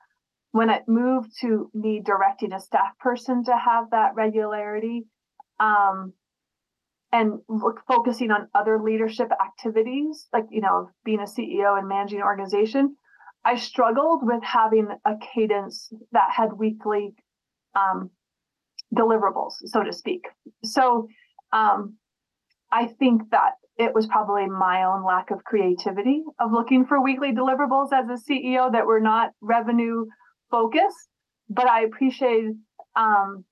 when 0.52 0.68
it 0.68 0.82
moved 0.88 1.30
to 1.40 1.70
me 1.72 2.02
directing 2.04 2.52
a 2.52 2.60
staff 2.60 2.98
person 2.98 3.44
to 3.44 3.56
have 3.56 3.90
that 3.90 4.14
regularity 4.14 5.04
um, 5.60 6.12
and 7.12 7.40
focusing 7.88 8.30
on 8.30 8.48
other 8.54 8.80
leadership 8.82 9.28
activities, 9.32 10.28
like, 10.32 10.44
you 10.50 10.60
know, 10.60 10.90
being 11.04 11.20
a 11.20 11.24
CEO 11.24 11.78
and 11.78 11.88
managing 11.88 12.18
an 12.18 12.24
organization, 12.24 12.96
I 13.44 13.56
struggled 13.56 14.20
with 14.22 14.42
having 14.42 14.88
a 15.04 15.14
cadence 15.34 15.92
that 16.12 16.30
had 16.30 16.52
weekly 16.52 17.14
um, 17.74 18.10
deliverables, 18.94 19.54
so 19.64 19.82
to 19.82 19.92
speak. 19.92 20.22
So 20.64 21.08
um, 21.52 21.96
I 22.70 22.86
think 22.86 23.22
that 23.30 23.52
it 23.76 23.94
was 23.94 24.06
probably 24.06 24.46
my 24.46 24.84
own 24.84 25.04
lack 25.04 25.30
of 25.30 25.42
creativity 25.42 26.22
of 26.38 26.52
looking 26.52 26.84
for 26.84 27.02
weekly 27.02 27.32
deliverables 27.32 27.92
as 27.92 28.06
a 28.08 28.30
CEO 28.30 28.70
that 28.70 28.86
were 28.86 29.00
not 29.00 29.30
revenue 29.40 30.04
focused. 30.50 31.08
But 31.48 31.66
I 31.66 31.82
appreciated 31.82 32.56
um, 32.94 33.44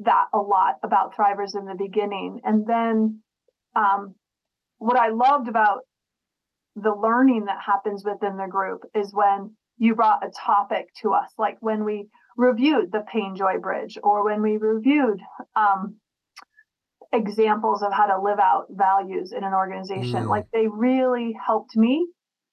that 0.00 0.26
a 0.32 0.38
lot 0.38 0.74
about 0.82 1.14
Thrivers 1.14 1.56
in 1.58 1.64
the 1.64 1.74
beginning. 1.74 2.40
And 2.44 2.66
then 2.66 3.20
um, 3.74 4.14
what 4.78 4.98
I 4.98 5.08
loved 5.08 5.48
about 5.48 5.80
the 6.74 6.94
learning 6.94 7.46
that 7.46 7.58
happens 7.64 8.04
within 8.04 8.36
the 8.36 8.46
group 8.48 8.82
is 8.94 9.14
when 9.14 9.56
you 9.78 9.94
brought 9.94 10.24
a 10.24 10.30
topic 10.30 10.86
to 11.02 11.12
us, 11.12 11.30
like 11.38 11.56
when 11.60 11.84
we 11.84 12.08
reviewed 12.36 12.92
the 12.92 13.04
pain 13.10 13.34
joy 13.34 13.58
bridge 13.58 13.98
or 14.02 14.24
when 14.24 14.42
we 14.42 14.58
reviewed 14.58 15.20
um, 15.54 15.96
examples 17.12 17.82
of 17.82 17.92
how 17.92 18.06
to 18.06 18.20
live 18.20 18.38
out 18.38 18.66
values 18.70 19.32
in 19.32 19.44
an 19.44 19.54
organization. 19.54 20.24
Mm. 20.24 20.28
Like 20.28 20.46
they 20.52 20.66
really 20.66 21.34
helped 21.44 21.76
me 21.76 22.06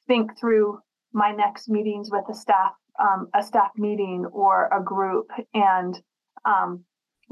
think 0.07 0.38
through 0.39 0.79
my 1.12 1.31
next 1.31 1.69
meetings 1.69 2.09
with 2.12 2.23
a 2.29 2.33
staff, 2.33 2.73
um, 3.00 3.27
a 3.33 3.43
staff 3.43 3.71
meeting 3.77 4.25
or 4.31 4.67
a 4.67 4.83
group, 4.83 5.27
and 5.53 6.00
um, 6.45 6.83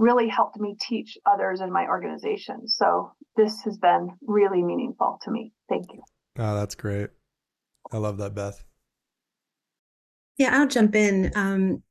really 0.02 0.28
helped 0.28 0.60
me 0.60 0.76
teach 0.82 1.18
others 1.26 1.62
in 1.62 1.72
my 1.72 1.86
organization. 1.86 2.68
So 2.68 3.12
this 3.38 3.62
has 3.62 3.78
been 3.78 4.10
really 4.26 4.64
meaningful 4.64 5.20
to 5.24 5.32
me. 5.32 5.54
Thank 5.70 5.94
you. 5.94 6.02
Oh, 6.40 6.56
that's 6.56 6.76
great. 6.76 7.10
I 7.92 7.98
love 7.98 8.18
that, 8.18 8.34
Beth. 8.34 8.64
Yeah, 10.38 10.58
I'll 10.60 10.68
jump 10.68 10.96
in. 10.96 11.32
Um, 11.36 11.84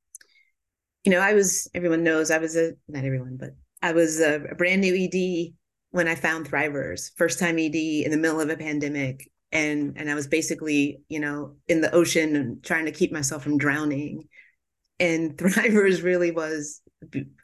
you 1.04 1.12
know, 1.12 1.20
I 1.20 1.34
was, 1.34 1.70
everyone 1.72 2.02
knows 2.02 2.32
I 2.32 2.38
was 2.38 2.56
a, 2.56 2.72
not 2.88 3.04
everyone, 3.04 3.36
but 3.38 3.50
I 3.80 3.92
was 3.92 4.20
a, 4.20 4.42
a 4.42 4.54
brand 4.56 4.80
new 4.80 4.94
ED 4.94 5.54
when 5.92 6.08
I 6.08 6.16
found 6.16 6.50
Thrivers, 6.50 7.10
first 7.16 7.38
time 7.38 7.58
ED 7.58 7.76
in 7.76 8.10
the 8.10 8.16
middle 8.16 8.40
of 8.40 8.50
a 8.50 8.56
pandemic. 8.56 9.30
And, 9.52 9.94
and 9.96 10.10
I 10.10 10.14
was 10.14 10.26
basically, 10.26 11.00
you 11.08 11.20
know, 11.20 11.56
in 11.68 11.80
the 11.80 11.92
ocean 11.92 12.34
and 12.34 12.62
trying 12.62 12.86
to 12.86 12.92
keep 12.92 13.12
myself 13.12 13.44
from 13.44 13.56
drowning. 13.56 14.28
And 14.98 15.36
Thrivers 15.38 16.02
really 16.02 16.32
was 16.32 16.82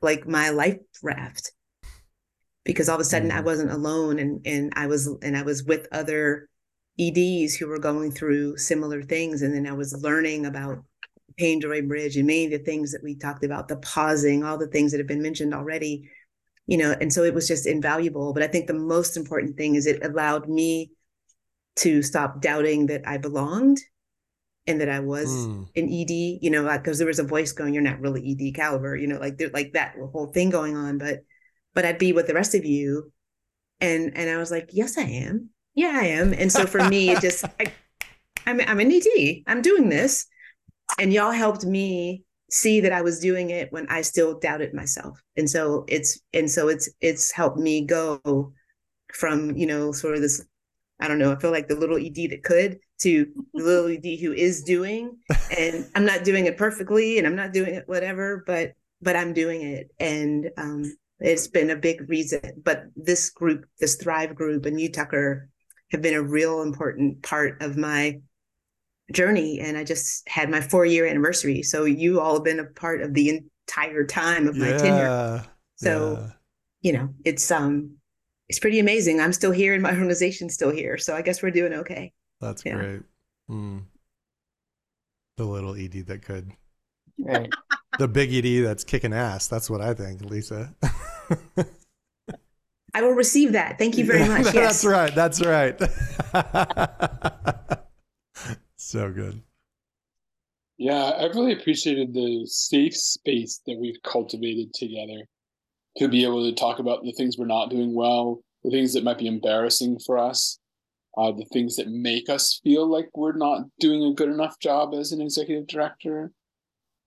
like 0.02 0.26
my 0.26 0.50
life 0.50 0.78
raft 1.02 1.52
because 2.64 2.88
all 2.88 2.96
of 2.96 3.00
a 3.00 3.04
sudden 3.04 3.30
I 3.30 3.40
mm. 3.40 3.44
wasn't 3.44 3.70
alone 3.70 4.18
and, 4.18 4.44
and 4.44 4.72
I 4.76 4.86
was, 4.88 5.06
and 5.22 5.36
I 5.36 5.42
was 5.42 5.64
with 5.64 5.86
other 5.92 6.48
EDs 6.98 7.54
who 7.54 7.68
were 7.68 7.78
going 7.78 8.10
through 8.10 8.56
similar 8.56 9.02
things. 9.02 9.42
And 9.42 9.54
then 9.54 9.66
I 9.66 9.72
was 9.72 10.02
learning 10.02 10.46
about 10.46 10.82
Pain 11.36 11.60
Joy 11.60 11.82
Bridge 11.82 12.16
and 12.16 12.26
many 12.26 12.46
of 12.46 12.50
the 12.50 12.58
things 12.58 12.92
that 12.92 13.02
we 13.02 13.14
talked 13.14 13.44
about, 13.44 13.68
the 13.68 13.76
pausing, 13.76 14.42
all 14.42 14.58
the 14.58 14.66
things 14.66 14.90
that 14.90 14.98
have 14.98 15.06
been 15.06 15.22
mentioned 15.22 15.54
already, 15.54 16.10
you 16.66 16.76
know, 16.76 16.94
and 17.00 17.12
so 17.12 17.22
it 17.22 17.34
was 17.34 17.46
just 17.46 17.66
invaluable. 17.66 18.32
But 18.32 18.42
I 18.42 18.48
think 18.48 18.66
the 18.66 18.74
most 18.74 19.16
important 19.16 19.56
thing 19.56 19.74
is 19.74 19.86
it 19.86 20.04
allowed 20.04 20.48
me 20.48 20.92
to 21.76 22.02
stop 22.02 22.40
doubting 22.40 22.86
that 22.86 23.06
I 23.06 23.18
belonged 23.18 23.78
and 24.66 24.80
that 24.80 24.88
I 24.88 25.00
was 25.00 25.28
mm. 25.28 25.68
an 25.76 25.92
ED, 25.92 26.42
you 26.42 26.50
know, 26.50 26.70
because 26.76 26.98
there 26.98 27.06
was 27.06 27.18
a 27.18 27.24
voice 27.24 27.52
going, 27.52 27.74
"You're 27.74 27.82
not 27.82 28.00
really 28.00 28.32
ED 28.32 28.54
caliber," 28.54 28.96
you 28.96 29.06
know, 29.06 29.18
like 29.18 29.38
there, 29.38 29.50
like 29.50 29.72
that 29.74 29.94
whole 30.12 30.26
thing 30.26 30.50
going 30.50 30.76
on. 30.76 30.98
But, 30.98 31.24
but 31.74 31.84
I'd 31.84 31.98
be 31.98 32.12
with 32.12 32.26
the 32.26 32.34
rest 32.34 32.54
of 32.54 32.64
you, 32.64 33.12
and 33.80 34.16
and 34.16 34.30
I 34.30 34.38
was 34.38 34.50
like, 34.50 34.70
"Yes, 34.72 34.98
I 34.98 35.02
am. 35.02 35.50
Yeah, 35.74 35.92
I 35.94 36.06
am." 36.06 36.32
And 36.32 36.50
so 36.50 36.66
for 36.66 36.88
me, 36.88 37.10
it 37.10 37.20
just, 37.20 37.44
I, 37.60 37.72
I'm 38.46 38.60
I'm 38.60 38.80
an 38.80 38.92
ED. 38.92 39.42
I'm 39.46 39.62
doing 39.62 39.88
this, 39.88 40.26
and 40.98 41.12
y'all 41.12 41.32
helped 41.32 41.64
me 41.64 42.24
see 42.50 42.80
that 42.80 42.92
I 42.92 43.02
was 43.02 43.20
doing 43.20 43.50
it 43.50 43.72
when 43.72 43.88
I 43.88 44.02
still 44.02 44.38
doubted 44.38 44.72
myself. 44.72 45.20
And 45.36 45.48
so 45.48 45.84
it's 45.88 46.20
and 46.32 46.50
so 46.50 46.68
it's 46.68 46.88
it's 47.00 47.30
helped 47.30 47.58
me 47.58 47.84
go 47.84 48.52
from, 49.12 49.56
you 49.56 49.66
know, 49.66 49.92
sort 49.92 50.14
of 50.14 50.20
this 50.20 50.44
I 51.00 51.08
don't 51.08 51.18
know, 51.18 51.32
I 51.32 51.36
feel 51.36 51.50
like 51.50 51.68
the 51.68 51.76
little 51.76 51.98
ED 51.98 52.30
that 52.30 52.42
could 52.44 52.78
to 52.98 53.26
Lily 53.52 53.98
ED 53.98 54.20
who 54.20 54.32
is 54.32 54.62
doing 54.62 55.18
and 55.56 55.86
I'm 55.94 56.04
not 56.04 56.24
doing 56.24 56.46
it 56.46 56.56
perfectly 56.56 57.18
and 57.18 57.26
I'm 57.26 57.36
not 57.36 57.52
doing 57.52 57.74
it 57.74 57.88
whatever, 57.88 58.42
but 58.46 58.72
but 59.02 59.16
I'm 59.16 59.32
doing 59.32 59.62
it 59.62 59.90
and 59.98 60.50
um 60.56 60.96
it's 61.18 61.48
been 61.48 61.70
a 61.70 61.76
big 61.76 62.08
reason. 62.08 62.62
But 62.62 62.84
this 62.94 63.30
group, 63.30 63.66
this 63.80 63.96
Thrive 63.96 64.34
group 64.34 64.66
and 64.66 64.80
you 64.80 64.90
Tucker 64.90 65.48
have 65.90 66.02
been 66.02 66.14
a 66.14 66.22
real 66.22 66.62
important 66.62 67.22
part 67.22 67.62
of 67.62 67.76
my 67.76 68.20
journey 69.12 69.60
and 69.60 69.76
I 69.76 69.84
just 69.84 70.28
had 70.28 70.50
my 70.50 70.60
four 70.60 70.84
year 70.84 71.06
anniversary. 71.06 71.62
So 71.62 71.84
you 71.84 72.20
all 72.20 72.34
have 72.34 72.44
been 72.44 72.60
a 72.60 72.64
part 72.64 73.02
of 73.02 73.14
the 73.14 73.40
entire 73.68 74.04
time 74.04 74.48
of 74.48 74.56
my 74.56 74.70
yeah, 74.70 74.78
tenure. 74.78 75.44
So, 75.76 76.18
yeah. 76.20 76.32
you 76.80 76.92
know, 76.92 77.14
it's 77.24 77.50
um 77.50 77.96
it's 78.48 78.58
pretty 78.58 78.78
amazing. 78.78 79.20
I'm 79.20 79.32
still 79.32 79.52
here 79.52 79.74
and 79.74 79.82
my 79.82 79.90
organization's 79.90 80.54
still 80.54 80.70
here. 80.70 80.98
So 80.98 81.16
I 81.16 81.22
guess 81.22 81.42
we're 81.42 81.50
doing 81.50 81.72
okay. 81.74 82.12
That's 82.40 82.64
yeah. 82.64 82.74
great. 82.74 83.02
Mm. 83.50 83.82
The 85.36 85.44
little 85.44 85.74
ED 85.74 86.06
that 86.06 86.22
could. 86.22 86.52
Right. 87.18 87.50
the 87.98 88.08
big 88.08 88.32
ED 88.32 88.64
that's 88.64 88.84
kicking 88.84 89.12
ass. 89.12 89.48
That's 89.48 89.70
what 89.70 89.80
I 89.80 89.94
think, 89.94 90.22
Lisa. 90.22 90.74
I 92.94 93.02
will 93.02 93.12
receive 93.12 93.52
that. 93.52 93.78
Thank 93.78 93.98
you 93.98 94.06
very 94.06 94.28
much. 94.28 94.46
that's 94.52 94.84
right. 94.84 95.14
That's 95.14 95.44
right. 95.44 95.80
So 98.86 99.10
good. 99.10 99.42
Yeah, 100.78 101.10
I've 101.18 101.34
really 101.34 101.52
appreciated 101.52 102.14
the 102.14 102.46
safe 102.46 102.94
space 102.94 103.60
that 103.66 103.76
we've 103.80 104.00
cultivated 104.04 104.72
together 104.74 105.26
to 105.96 106.06
be 106.06 106.24
able 106.24 106.48
to 106.48 106.54
talk 106.54 106.78
about 106.78 107.02
the 107.02 107.12
things 107.12 107.36
we're 107.36 107.46
not 107.46 107.68
doing 107.68 107.94
well, 107.94 108.42
the 108.62 108.70
things 108.70 108.92
that 108.92 109.02
might 109.02 109.18
be 109.18 109.26
embarrassing 109.26 109.98
for 110.06 110.18
us, 110.18 110.60
uh, 111.16 111.32
the 111.32 111.46
things 111.52 111.76
that 111.76 111.88
make 111.88 112.28
us 112.28 112.60
feel 112.62 112.86
like 112.86 113.08
we're 113.14 113.36
not 113.36 113.62
doing 113.80 114.02
a 114.04 114.14
good 114.14 114.28
enough 114.28 114.58
job 114.60 114.94
as 114.94 115.12
an 115.12 115.20
executive 115.20 115.66
director, 115.66 116.32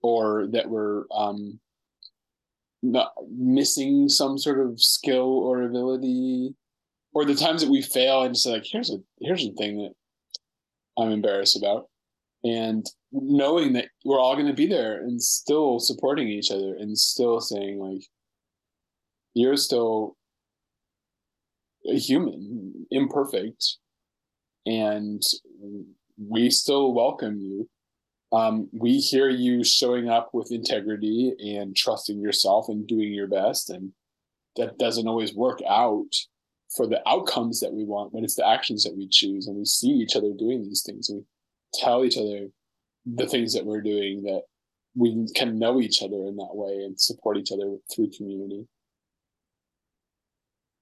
or 0.02 0.48
that 0.52 0.70
we're 0.70 1.04
um, 1.12 1.60
not 2.82 3.12
missing 3.30 4.10
some 4.10 4.38
sort 4.38 4.60
of 4.60 4.82
skill 4.82 5.40
or 5.40 5.64
ability, 5.64 6.56
or 7.14 7.26
the 7.26 7.36
times 7.36 7.62
that 7.62 7.70
we 7.70 7.82
fail 7.82 8.24
and 8.24 8.38
say 8.38 8.52
like, 8.52 8.66
here's 8.66 8.90
a 8.90 8.98
here's 9.20 9.46
a 9.46 9.52
thing 9.54 9.78
that 9.78 9.94
I'm 10.98 11.12
embarrassed 11.12 11.58
about. 11.58 11.88
And 12.44 12.86
knowing 13.12 13.74
that 13.74 13.90
we're 14.06 14.20
all 14.20 14.36
going 14.36 14.48
to 14.48 14.54
be 14.54 14.68
there 14.68 15.02
and 15.02 15.22
still 15.22 15.80
supporting 15.80 16.30
each 16.30 16.52
other 16.52 16.76
and 16.80 16.98
still 16.98 17.42
saying, 17.42 17.80
like, 17.80 18.06
you're 19.34 19.58
still 19.58 20.16
a 21.86 21.96
human, 21.98 22.88
imperfect, 22.92 23.78
and 24.66 25.22
we 26.18 26.50
still 26.50 26.94
welcome 26.94 27.40
you. 27.40 27.70
Um, 28.32 28.70
we 28.72 29.00
hear 29.00 29.30
you 29.30 29.64
showing 29.64 30.10
up 30.10 30.30
with 30.34 30.52
integrity 30.52 31.34
and 31.40 31.76
trusting 31.76 32.20
yourself 32.20 32.68
and 32.70 32.88
doing 32.88 33.12
your 33.12 33.28
best. 33.28 33.70
And 33.70 33.92
that 34.56 34.78
doesn't 34.78 35.08
always 35.08 35.34
work 35.34 35.62
out 35.68 36.14
for 36.76 36.86
the 36.86 37.02
outcomes 37.10 37.60
that 37.62 37.74
we 37.74 37.84
want, 37.84 38.14
but 38.14 38.24
it's 38.24 38.36
the 38.36 38.48
actions 38.48 38.84
that 38.84 38.96
we 38.96 39.08
choose. 39.08 39.48
And 39.48 39.58
we 39.58 39.66
see 39.66 39.88
each 39.88 40.16
other 40.16 40.32
doing 40.38 40.64
these 40.64 40.84
things. 40.86 41.10
We 41.12 41.24
tell 41.74 42.06
each 42.06 42.18
other 42.18 42.48
the 43.06 43.26
things 43.26 43.54
that 43.54 43.66
we're 43.66 43.82
doing 43.82 44.24
that 44.24 44.42
we 44.96 45.28
can 45.34 45.58
know 45.58 45.80
each 45.80 46.04
other 46.04 46.18
in 46.28 46.36
that 46.38 46.54
way 46.56 46.84
and 46.84 47.00
support 47.00 47.38
each 47.38 47.52
other 47.52 47.78
through 47.94 48.12
community. 48.12 48.68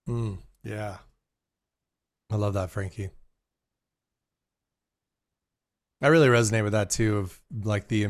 Mm, 0.08 0.40
yeah. 0.64 0.98
I 2.30 2.36
love 2.36 2.54
that, 2.56 2.72
Frankie. 2.72 3.10
I 6.02 6.08
really 6.08 6.28
resonate 6.28 6.64
with 6.64 6.74
that 6.74 6.90
too 6.90 7.18
of 7.18 7.40
like 7.64 7.88
the 7.88 8.08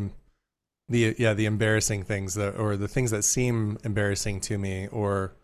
the 0.89 1.15
yeah, 1.17 1.33
the 1.33 1.45
embarrassing 1.45 2.03
things 2.03 2.35
that 2.35 2.57
or 2.57 2.77
the 2.77 2.87
things 2.87 3.11
that 3.11 3.23
seem 3.23 3.77
embarrassing 3.83 4.41
to 4.41 4.57
me 4.57 4.87
or 4.87 5.35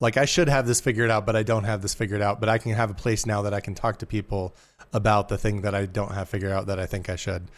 like 0.00 0.16
I 0.16 0.24
should 0.24 0.48
have 0.48 0.66
this 0.66 0.80
figured 0.80 1.10
out, 1.10 1.24
but 1.24 1.36
I 1.36 1.42
don't 1.42 1.64
have 1.64 1.82
this 1.82 1.94
figured 1.94 2.20
out. 2.20 2.40
But 2.40 2.48
I 2.48 2.58
can 2.58 2.72
have 2.72 2.90
a 2.90 2.94
place 2.94 3.24
now 3.24 3.42
that 3.42 3.54
I 3.54 3.60
can 3.60 3.74
talk 3.74 3.98
to 4.00 4.06
people 4.06 4.54
about 4.92 5.28
the 5.28 5.38
thing 5.38 5.62
that 5.62 5.74
I 5.74 5.86
don't 5.86 6.12
have 6.12 6.28
figured 6.28 6.52
out 6.52 6.66
that 6.66 6.78
I 6.78 6.86
think 6.86 7.08
I 7.08 7.16
should. 7.16 7.48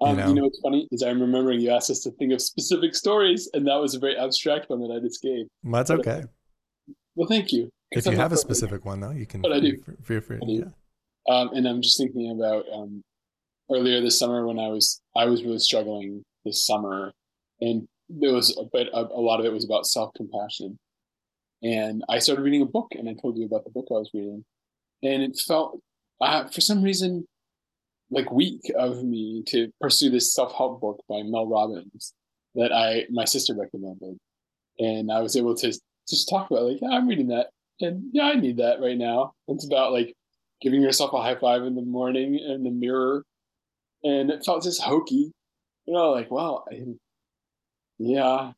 You, 0.00 0.08
um, 0.08 0.16
know? 0.16 0.28
you 0.28 0.34
know 0.34 0.42
what's 0.44 0.60
funny 0.60 0.88
is 0.90 1.02
I'm 1.02 1.20
remembering 1.20 1.60
you 1.60 1.70
asked 1.70 1.90
us 1.90 2.00
to 2.00 2.10
think 2.10 2.32
of 2.32 2.42
specific 2.42 2.94
stories, 2.94 3.48
and 3.54 3.66
that 3.68 3.76
was 3.76 3.94
a 3.94 3.98
very 3.98 4.16
abstract 4.16 4.68
one 4.68 4.80
that 4.80 4.92
I 4.92 4.98
just 4.98 5.22
gave. 5.22 5.46
Well, 5.62 5.84
that's 5.84 5.90
okay. 5.90 6.24
Well, 7.14 7.28
thank 7.28 7.52
you. 7.52 7.70
If 7.92 8.06
you 8.06 8.16
have 8.16 8.32
a 8.32 8.36
specific 8.36 8.84
one, 8.84 8.98
though, 9.00 9.12
you 9.12 9.24
can. 9.24 9.40
But 9.40 9.52
I 9.52 9.60
do. 9.60 9.80
Feel 10.02 10.20
free. 10.20 10.38
I 10.42 10.46
do. 10.46 10.52
Yeah. 10.52 10.64
Um, 11.28 11.50
and 11.54 11.66
I'm 11.66 11.82
just 11.82 11.98
thinking 11.98 12.30
about 12.30 12.66
um, 12.72 13.02
earlier 13.70 14.00
this 14.00 14.18
summer 14.18 14.46
when 14.46 14.58
I 14.58 14.68
was 14.68 15.00
I 15.16 15.26
was 15.26 15.42
really 15.42 15.58
struggling 15.58 16.22
this 16.44 16.66
summer, 16.66 17.12
and 17.60 17.86
there 18.08 18.32
was 18.32 18.56
a 18.58 18.64
bit 18.72 18.88
a, 18.92 19.00
a 19.00 19.20
lot 19.20 19.40
of 19.40 19.46
it 19.46 19.52
was 19.52 19.64
about 19.64 19.86
self 19.86 20.12
compassion 20.14 20.78
and 21.64 22.04
I 22.10 22.18
started 22.18 22.42
reading 22.42 22.60
a 22.62 22.66
book, 22.66 22.88
and 22.92 23.08
I 23.08 23.14
told 23.14 23.38
you 23.38 23.46
about 23.46 23.64
the 23.64 23.70
book 23.70 23.86
I 23.90 23.94
was 23.94 24.10
reading, 24.12 24.44
and 25.02 25.22
it 25.22 25.38
felt, 25.48 25.80
uh, 26.20 26.46
for 26.46 26.60
some 26.60 26.82
reason, 26.82 27.26
like 28.10 28.30
weak 28.30 28.60
of 28.76 29.02
me 29.02 29.42
to 29.48 29.72
pursue 29.80 30.10
this 30.10 30.34
self 30.34 30.54
help 30.54 30.80
book 30.82 31.02
by 31.08 31.22
Mel 31.22 31.46
Robbins 31.46 32.12
that 32.54 32.70
I 32.70 33.06
my 33.10 33.24
sister 33.24 33.54
recommended, 33.54 34.18
and 34.78 35.10
I 35.10 35.20
was 35.20 35.36
able 35.36 35.54
to 35.56 35.72
just 36.08 36.28
talk 36.28 36.50
about 36.50 36.64
like, 36.64 36.78
yeah, 36.82 36.90
I'm 36.90 37.08
reading 37.08 37.28
that, 37.28 37.48
and 37.80 38.10
yeah, 38.12 38.24
I 38.24 38.34
need 38.34 38.58
that 38.58 38.80
right 38.80 38.98
now. 38.98 39.32
It's 39.48 39.66
about 39.66 39.92
like 39.92 40.14
giving 40.64 40.82
yourself 40.82 41.12
a 41.12 41.22
high 41.22 41.36
five 41.36 41.62
in 41.62 41.76
the 41.76 41.82
morning 41.82 42.38
in 42.38 42.64
the 42.64 42.70
mirror, 42.70 43.24
and 44.02 44.30
it 44.30 44.44
felt 44.44 44.64
just 44.64 44.80
hokey, 44.80 45.30
you 45.86 45.92
know, 45.94 46.10
like 46.10 46.30
wow, 46.30 46.64
I, 46.72 46.80
yeah, 47.98 48.52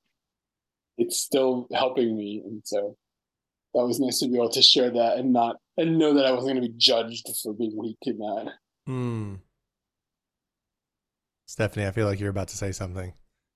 it's 0.96 1.18
still 1.18 1.66
helping 1.74 2.16
me. 2.16 2.42
And 2.46 2.62
so 2.64 2.96
that 3.74 3.84
was 3.84 4.00
nice 4.00 4.20
to 4.20 4.28
be 4.28 4.36
able 4.36 4.50
to 4.50 4.62
share 4.62 4.90
that 4.90 5.18
and 5.18 5.32
not 5.32 5.56
and 5.76 5.98
know 5.98 6.14
that 6.14 6.24
I 6.24 6.30
wasn't 6.30 6.54
going 6.54 6.62
to 6.62 6.68
be 6.68 6.78
judged 6.78 7.28
for 7.42 7.52
being 7.52 7.76
weak 7.76 7.98
in 8.02 8.18
that. 8.18 8.52
Hmm. 8.86 9.34
Stephanie, 11.46 11.86
I 11.86 11.90
feel 11.90 12.06
like 12.06 12.20
you're 12.20 12.30
about 12.30 12.48
to 12.48 12.56
say 12.56 12.70
something. 12.72 13.12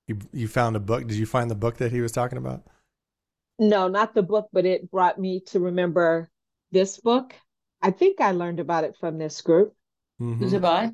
You 0.08 0.18
you 0.32 0.48
found 0.48 0.74
a 0.74 0.80
book. 0.80 1.06
Did 1.06 1.16
you 1.16 1.26
find 1.26 1.50
the 1.50 1.54
book 1.54 1.76
that 1.76 1.92
he 1.92 2.00
was 2.00 2.12
talking 2.12 2.38
about? 2.38 2.64
No, 3.60 3.86
not 3.88 4.14
the 4.14 4.22
book, 4.22 4.48
but 4.52 4.66
it 4.66 4.90
brought 4.90 5.20
me 5.20 5.40
to 5.46 5.60
remember 5.60 6.30
this 6.72 6.98
book. 6.98 7.34
I 7.82 7.90
think 7.90 8.20
I 8.20 8.32
learned 8.32 8.60
about 8.60 8.84
it 8.84 8.96
from 8.98 9.18
this 9.18 9.40
group. 9.40 9.74
Mhm. 10.20 10.38
Who's 10.38 10.52
it 10.52 10.62
by? 10.62 10.92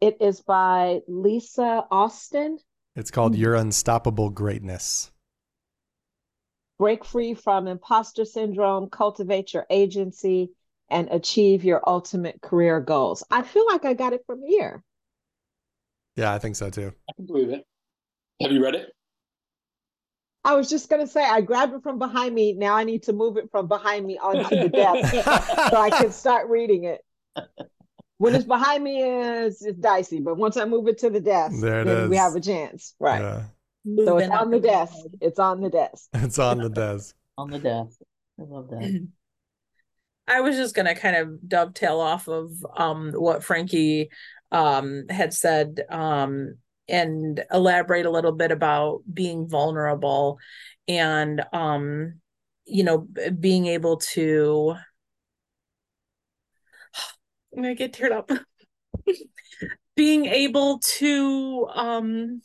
It 0.00 0.16
is 0.20 0.40
by 0.40 1.00
Lisa 1.06 1.86
Austin. 1.90 2.58
It's 2.94 3.10
called 3.10 3.34
Your 3.36 3.54
Unstoppable 3.54 4.30
Greatness. 4.30 5.12
Break 6.78 7.04
free 7.04 7.34
from 7.34 7.68
imposter 7.68 8.24
syndrome, 8.24 8.90
cultivate 8.90 9.54
your 9.54 9.66
agency, 9.70 10.50
and 10.88 11.08
achieve 11.10 11.64
your 11.64 11.80
ultimate 11.88 12.42
career 12.42 12.80
goals. 12.80 13.22
I 13.30 13.42
feel 13.42 13.64
like 13.66 13.84
I 13.84 13.94
got 13.94 14.12
it 14.12 14.24
from 14.26 14.42
here. 14.42 14.82
Yeah, 16.16 16.34
I 16.34 16.38
think 16.38 16.56
so 16.56 16.68
too. 16.68 16.92
I 17.08 17.12
can 17.14 17.26
believe 17.26 17.50
it. 17.50 17.64
Have 18.40 18.52
you 18.52 18.62
read 18.62 18.74
it? 18.74 18.92
I 20.44 20.54
was 20.54 20.68
just 20.68 20.88
going 20.88 21.04
to 21.04 21.10
say, 21.10 21.22
I 21.22 21.40
grabbed 21.40 21.74
it 21.74 21.82
from 21.82 21.98
behind 21.98 22.34
me. 22.34 22.54
Now 22.54 22.74
I 22.74 22.84
need 22.84 23.04
to 23.04 23.12
move 23.12 23.36
it 23.36 23.50
from 23.50 23.68
behind 23.68 24.06
me 24.06 24.18
onto 24.18 24.48
the 24.48 24.68
desk 24.68 25.14
so 25.70 25.76
I 25.76 25.90
can 25.90 26.10
start 26.10 26.48
reading 26.48 26.84
it. 26.84 27.00
When 28.18 28.34
it's 28.34 28.44
behind 28.44 28.84
me, 28.84 29.02
is 29.02 29.62
it's 29.62 29.78
dicey, 29.78 30.20
but 30.20 30.36
once 30.36 30.56
I 30.56 30.64
move 30.64 30.86
it 30.86 30.98
to 30.98 31.10
the 31.10 31.20
desk, 31.20 31.60
There 31.60 31.80
it 31.80 31.84
then 31.84 32.08
we 32.08 32.16
have 32.16 32.34
a 32.36 32.40
chance. 32.40 32.94
Right. 33.00 33.20
Yeah. 33.20 33.42
So 34.04 34.18
it's 34.18 34.30
on 34.30 34.50
the 34.50 34.60
desk. 34.60 34.94
It's 35.20 35.38
on 35.38 35.60
the 35.60 35.70
desk. 35.70 36.08
It's 36.14 36.38
on 36.38 36.58
the 36.58 36.68
desk. 36.68 37.14
On 37.36 37.50
the 37.50 37.58
desk. 37.58 37.98
I 38.38 38.42
love 38.44 38.70
that. 38.70 39.08
I 40.28 40.40
was 40.40 40.56
just 40.56 40.74
gonna 40.74 40.94
kind 40.94 41.16
of 41.16 41.48
dovetail 41.48 42.00
off 42.00 42.28
of 42.28 42.52
um 42.76 43.12
what 43.12 43.42
Frankie 43.42 44.10
um 44.52 45.04
had 45.08 45.34
said 45.34 45.80
um 45.90 46.56
and 46.88 47.44
elaborate 47.52 48.06
a 48.06 48.10
little 48.10 48.32
bit 48.32 48.50
about 48.52 49.02
being 49.12 49.48
vulnerable 49.48 50.38
and 50.88 51.42
um 51.52 52.14
you 52.64 52.84
know 52.84 53.06
being 53.38 53.66
able 53.66 53.96
to 53.98 54.74
I'm 57.56 57.62
gonna 57.62 57.74
get 57.74 57.92
teared 57.92 58.12
up. 58.12 58.30
Being 59.94 60.24
able 60.24 60.78
to 60.78 61.68
um 61.74 62.40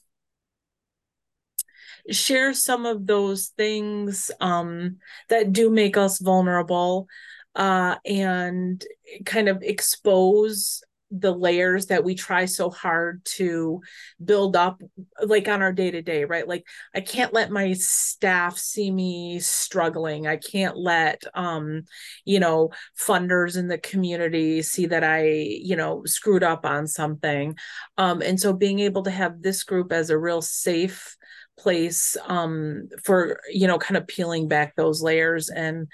share 2.12 2.54
some 2.54 2.86
of 2.86 3.06
those 3.08 3.48
things 3.58 4.32
um 4.40 4.98
that 5.30 5.54
do 5.54 5.70
make 5.70 5.98
us 5.98 6.20
vulnerable 6.20 7.08
uh 7.56 7.96
and 8.06 8.86
kind 9.26 9.50
of 9.50 9.62
expose 9.64 10.84
the 11.12 11.32
layers 11.32 11.88
that 11.88 12.04
we 12.04 12.16
try 12.16 12.46
so 12.46 12.70
hard 12.70 13.24
to 13.24 13.82
build 14.24 14.56
up 14.56 14.82
like 15.24 15.48
on 15.48 15.62
our 15.62 15.72
day 15.72 15.90
to 15.90 16.02
day 16.02 16.26
right? 16.26 16.48
Like 16.48 16.66
i 16.94 17.02
can't 17.02 17.34
let 17.34 17.52
my 17.52 17.74
staff 17.74 18.58
see 18.58 18.92
me 18.92 19.40
struggling. 19.40 20.28
I 20.28 20.38
can't 20.38 20.78
let 20.78 21.24
um 21.34 21.84
you 22.26 22.40
know 22.40 22.72
funders 23.00 23.58
in 23.58 23.68
the 23.68 23.78
community 23.78 24.62
see 24.62 24.88
that 24.88 25.04
i 25.04 25.28
you 25.28 25.76
know 25.76 26.04
screwed 26.06 26.44
up 26.44 26.66
on 26.66 26.88
something. 26.88 27.56
Um 27.98 28.22
and 28.22 28.40
so 28.40 28.54
being 28.54 28.80
able 28.80 29.04
to 29.04 29.12
have 29.12 29.42
this 29.42 29.64
group 29.64 29.92
as 29.92 30.10
a 30.10 30.18
real 30.18 30.42
safe 30.42 31.16
place 31.58 32.16
um 32.28 32.88
for 33.04 33.40
you 33.52 33.68
know 33.68 33.80
kind 33.80 33.98
of 33.98 34.08
peeling 34.08 34.48
back 34.48 34.76
those 34.76 35.02
layers 35.02 35.50
and 35.50 35.88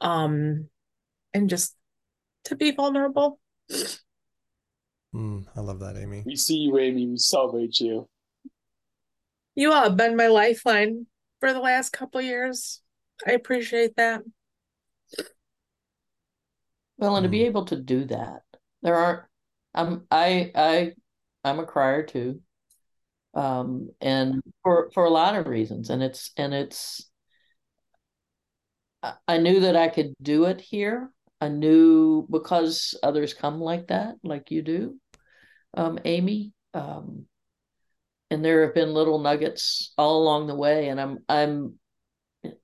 um 0.00 0.68
and 1.32 1.48
just 1.48 1.76
to 2.44 2.56
be 2.56 2.70
vulnerable 2.72 3.38
Mm, 5.16 5.46
I 5.56 5.60
love 5.60 5.80
that, 5.80 5.96
Amy. 5.96 6.22
We 6.26 6.36
see 6.36 6.56
you, 6.56 6.78
Amy. 6.78 7.06
We 7.06 7.16
celebrate 7.16 7.80
you. 7.80 8.06
you 9.54 9.72
all 9.72 9.84
have 9.84 9.96
been 9.96 10.14
my 10.16 10.26
lifeline 10.26 11.06
for 11.40 11.52
the 11.54 11.60
last 11.60 11.90
couple 11.90 12.20
years 12.20 12.82
i 13.26 13.32
appreciate 13.32 13.96
that 13.96 14.20
Well, 16.98 17.16
and 17.16 17.24
to 17.24 17.30
be 17.30 17.40
Mm. 17.40 17.46
able 17.46 17.64
to 17.66 17.76
do 17.76 18.04
that, 18.06 18.42
there 18.82 18.94
aren't. 18.94 19.22
I'm 19.74 20.06
I 20.10 20.50
I 20.54 20.92
I'm 21.44 21.58
a 21.58 21.66
crier 21.66 22.02
too, 22.02 22.40
um, 23.34 23.90
and 24.00 24.42
for 24.62 24.90
for 24.92 25.04
a 25.04 25.10
lot 25.10 25.36
of 25.36 25.46
reasons, 25.46 25.90
and 25.90 26.02
it's 26.02 26.30
and 26.36 26.52
it's. 26.54 27.10
I- 29.02 29.16
I 29.28 29.36
knew 29.38 29.60
that 29.60 29.76
I 29.76 29.88
could 29.88 30.14
do 30.22 30.44
it 30.44 30.60
here. 30.60 31.12
I 31.40 31.48
knew 31.48 32.26
because 32.30 32.94
others 33.02 33.34
come 33.34 33.60
like 33.60 33.88
that, 33.88 34.16
like 34.22 34.50
you 34.50 34.62
do, 34.62 34.98
um, 35.76 35.98
Amy. 36.04 36.52
Um, 36.74 37.26
and 38.30 38.44
there 38.44 38.64
have 38.64 38.74
been 38.74 38.92
little 38.92 39.18
nuggets 39.18 39.92
all 39.96 40.22
along 40.22 40.46
the 40.46 40.54
way, 40.54 40.88
and 40.88 41.00
I'm 41.00 41.18
I'm 41.28 41.78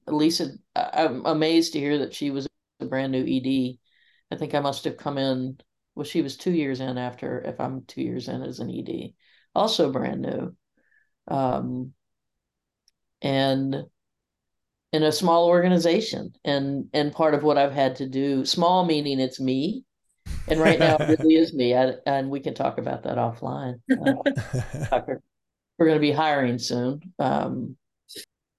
Lisa. 0.06 0.48
I'm 0.74 1.24
amazed 1.24 1.74
to 1.74 1.78
hear 1.78 1.98
that 1.98 2.14
she 2.14 2.30
was 2.30 2.48
a 2.80 2.86
brand 2.86 3.12
new 3.12 3.24
ED. 3.24 3.78
I 4.32 4.36
think 4.36 4.54
I 4.54 4.60
must 4.60 4.84
have 4.84 4.96
come 4.96 5.18
in. 5.18 5.58
Well, 5.94 6.04
she 6.04 6.22
was 6.22 6.36
two 6.36 6.52
years 6.52 6.80
in 6.80 6.98
after. 6.98 7.40
If 7.42 7.60
I'm 7.60 7.84
two 7.86 8.02
years 8.02 8.28
in 8.28 8.42
as 8.42 8.58
an 8.58 8.70
ED, 8.70 9.14
also 9.54 9.92
brand 9.92 10.22
new, 10.22 10.56
um, 11.28 11.92
and 13.20 13.84
in 14.92 15.02
a 15.02 15.12
small 15.12 15.46
organization. 15.46 16.32
And 16.44 16.88
and 16.92 17.12
part 17.12 17.34
of 17.34 17.42
what 17.42 17.58
I've 17.58 17.72
had 17.72 17.96
to 17.96 18.08
do, 18.08 18.44
small 18.44 18.84
meaning 18.84 19.20
it's 19.20 19.40
me, 19.40 19.84
and 20.48 20.60
right 20.60 20.78
now 20.78 20.96
it 20.96 21.18
really 21.20 21.36
is 21.36 21.52
me. 21.52 21.74
I, 21.74 21.94
and 22.06 22.30
we 22.30 22.40
can 22.40 22.54
talk 22.54 22.78
about 22.78 23.02
that 23.04 23.16
offline. 23.16 23.80
Uh, 23.90 25.00
We're 25.78 25.86
going 25.86 25.96
to 25.96 26.00
be 26.00 26.12
hiring 26.12 26.58
soon. 26.58 27.00
Um, 27.18 27.76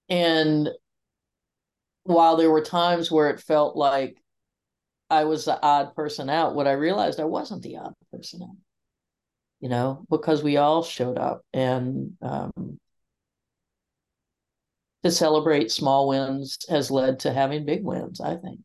and 0.08 0.68
while 2.02 2.36
there 2.36 2.50
were 2.50 2.60
times 2.60 3.10
where 3.10 3.30
it 3.30 3.40
felt 3.40 3.76
like 3.76 4.22
I 5.10 5.24
was 5.24 5.44
the 5.44 5.60
odd 5.62 5.94
person 5.94 6.28
out, 6.28 6.54
what 6.54 6.66
I 6.66 6.72
realized 6.72 7.20
I 7.20 7.24
wasn't 7.24 7.62
the 7.62 7.78
odd 7.78 7.94
person 8.12 8.42
out, 8.42 8.56
you 9.60 9.68
know, 9.68 10.04
because 10.10 10.42
we 10.42 10.56
all 10.56 10.82
showed 10.82 11.18
up 11.18 11.42
and 11.52 12.12
um, 12.20 12.78
to 15.02 15.10
celebrate 15.10 15.70
small 15.70 16.08
wins 16.08 16.58
has 16.68 16.90
led 16.90 17.20
to 17.20 17.32
having 17.32 17.64
big 17.64 17.84
wins, 17.84 18.20
I 18.20 18.36
think. 18.36 18.60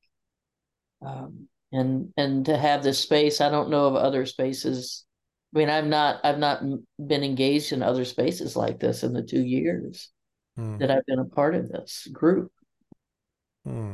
Um, 1.05 1.47
and 1.71 2.11
and 2.17 2.45
to 2.45 2.57
have 2.57 2.83
this 2.83 2.99
space, 2.99 3.41
I 3.41 3.49
don't 3.49 3.69
know 3.69 3.85
of 3.85 3.95
other 3.95 4.25
spaces 4.25 5.05
I 5.53 5.57
mean, 5.57 5.69
I've 5.69 5.87
not 5.87 6.21
I've 6.23 6.37
not 6.37 6.61
been 6.99 7.23
engaged 7.23 7.71
in 7.71 7.81
other 7.81 8.05
spaces 8.05 8.55
like 8.55 8.79
this 8.79 9.03
in 9.03 9.13
the 9.13 9.23
two 9.23 9.41
years 9.41 10.09
Hmm, 10.55 10.77
that 10.79 10.91
I've 10.91 11.05
been 11.05 11.19
a 11.19 11.25
part 11.25 11.55
of 11.55 11.69
this 11.69 12.07
group. 12.11 12.51
hmm. 13.65 13.93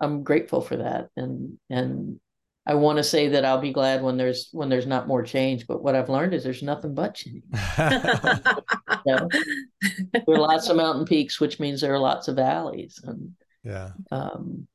I'm 0.00 0.22
grateful 0.24 0.60
for 0.60 0.76
that, 0.78 1.10
and 1.16 1.58
and 1.70 2.18
I 2.66 2.74
want 2.74 2.96
to 2.98 3.04
say 3.04 3.28
that 3.28 3.44
I'll 3.44 3.60
be 3.60 3.72
glad 3.72 4.02
when 4.02 4.16
there's 4.16 4.48
when 4.50 4.68
there's 4.68 4.86
not 4.86 5.06
more 5.06 5.22
change. 5.22 5.66
But 5.66 5.82
what 5.82 5.94
I've 5.94 6.08
learned 6.08 6.34
is 6.34 6.42
there's 6.42 6.62
nothing 6.62 6.94
but 6.94 7.14
change. 7.14 7.44
Know? 9.06 9.28
there 10.12 10.34
are 10.34 10.38
lots 10.38 10.68
of 10.68 10.76
mountain 10.76 11.04
peaks, 11.04 11.38
which 11.38 11.60
means 11.60 11.80
there 11.80 11.94
are 11.94 11.98
lots 11.98 12.26
of 12.26 12.34
valleys, 12.34 12.98
and 13.04 13.34
yeah. 13.62 13.90
um, 14.10 14.66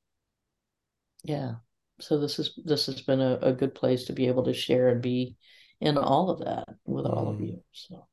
yeah. 1.24 1.56
So 2.02 2.20
this 2.20 2.40
is 2.40 2.60
this 2.66 2.88
has 2.88 3.02
been 3.02 3.22
a, 3.22 3.38
a 3.42 3.54
good 3.54 3.76
place 3.76 4.06
to 4.06 4.14
be 4.14 4.28
able 4.28 4.44
to 4.44 4.54
share 4.54 4.90
and 4.90 5.02
be 5.02 5.36
in 5.80 5.98
all 5.98 6.30
of 6.30 6.40
that 6.40 6.68
with 6.86 7.06
all 7.06 7.30
of 7.30 7.38
Mm. 7.38 7.48
you. 7.48 7.64
So. 7.72 8.08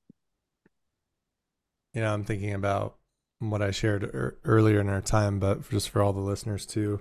You 1.94 2.02
know, 2.02 2.12
I'm 2.12 2.24
thinking 2.24 2.52
about 2.54 2.96
what 3.38 3.62
I 3.62 3.70
shared 3.70 4.02
ear 4.04 4.38
earlier 4.44 4.80
in 4.80 4.88
our 4.88 5.00
time, 5.00 5.38
but 5.38 5.64
for, 5.64 5.72
just 5.72 5.90
for 5.90 6.02
all 6.02 6.12
the 6.12 6.20
listeners 6.20 6.66
too, 6.66 7.00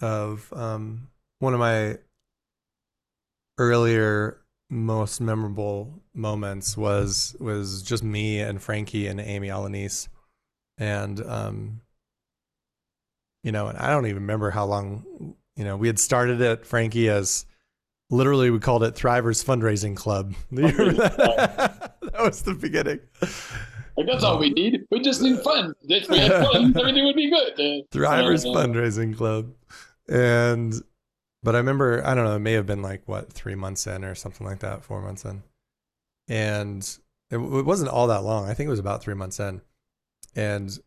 of 0.00 0.52
um, 0.52 1.08
one 1.38 1.54
of 1.54 1.60
my 1.60 1.98
earlier 3.58 4.40
most 4.70 5.20
memorable 5.20 6.02
moments 6.14 6.76
was 6.76 7.34
was 7.40 7.82
just 7.82 8.02
me 8.02 8.40
and 8.40 8.62
Frankie 8.62 9.06
and 9.06 9.20
Amy 9.20 9.48
Alanis, 9.48 10.08
and 10.76 11.24
um, 11.24 11.80
you 13.42 13.52
know, 13.52 13.68
and 13.68 13.78
I 13.78 13.90
don't 13.90 14.06
even 14.06 14.22
remember 14.22 14.50
how 14.50 14.66
long. 14.66 15.36
You 15.58 15.64
know, 15.64 15.76
we 15.76 15.88
had 15.88 15.98
started 15.98 16.40
it, 16.40 16.64
Frankie, 16.64 17.08
as 17.08 17.44
literally 18.10 18.48
we 18.48 18.60
called 18.60 18.84
it 18.84 18.94
Thrivers 18.94 19.44
Fundraising 19.44 19.96
Club. 19.96 20.32
Do 20.54 20.62
you 20.62 20.68
remember 20.68 21.08
that? 21.08 21.96
that 22.00 22.22
was 22.22 22.42
the 22.42 22.54
beginning. 22.54 23.00
Like 23.96 24.06
that's 24.06 24.22
all 24.22 24.38
we 24.38 24.50
need. 24.50 24.86
We 24.92 25.00
just 25.00 25.20
need 25.20 25.40
fun. 25.40 25.74
If 25.82 26.08
we 26.08 26.18
had 26.18 26.30
fun, 26.46 26.72
everything 26.78 27.04
would 27.04 27.16
be 27.16 27.28
good. 27.28 27.90
Thrivers 27.90 28.46
uh, 28.46 28.56
Fundraising 28.56 29.16
Club. 29.16 29.52
And 30.08 30.72
but 31.42 31.56
I 31.56 31.58
remember 31.58 32.06
I 32.06 32.14
don't 32.14 32.24
know, 32.24 32.36
it 32.36 32.40
may 32.40 32.52
have 32.52 32.66
been 32.66 32.82
like 32.82 33.02
what, 33.06 33.32
three 33.32 33.56
months 33.56 33.88
in 33.88 34.04
or 34.04 34.14
something 34.14 34.46
like 34.46 34.60
that, 34.60 34.84
four 34.84 35.02
months 35.02 35.24
in. 35.24 35.42
And 36.28 36.82
it, 37.30 37.38
it 37.38 37.64
wasn't 37.64 37.90
all 37.90 38.06
that 38.06 38.22
long. 38.22 38.48
I 38.48 38.54
think 38.54 38.68
it 38.68 38.70
was 38.70 38.78
about 38.78 39.02
three 39.02 39.14
months 39.14 39.40
in. 39.40 39.60
And 40.36 40.78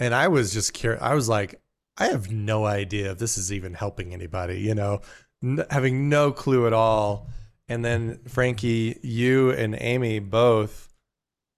and 0.00 0.12
I 0.16 0.26
was 0.26 0.52
just 0.52 0.72
curious. 0.72 1.00
I 1.00 1.14
was 1.14 1.28
like, 1.28 1.60
I 2.00 2.06
have 2.06 2.32
no 2.32 2.64
idea 2.64 3.12
if 3.12 3.18
this 3.18 3.38
is 3.38 3.52
even 3.52 3.74
helping 3.74 4.12
anybody, 4.14 4.60
you 4.60 4.74
know, 4.74 5.02
n- 5.42 5.64
having 5.70 6.08
no 6.08 6.32
clue 6.32 6.66
at 6.66 6.72
all. 6.72 7.28
And 7.68 7.84
then 7.84 8.20
Frankie, 8.26 8.98
you 9.02 9.50
and 9.50 9.76
Amy 9.78 10.18
both 10.18 10.88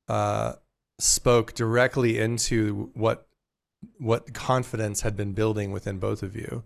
uh, 0.08 0.54
spoke 0.98 1.54
directly 1.54 2.18
into 2.18 2.90
what 2.94 3.26
what 3.98 4.32
confidence 4.34 5.00
had 5.00 5.16
been 5.16 5.32
building 5.32 5.72
within 5.72 5.98
both 5.98 6.22
of 6.22 6.36
you. 6.36 6.64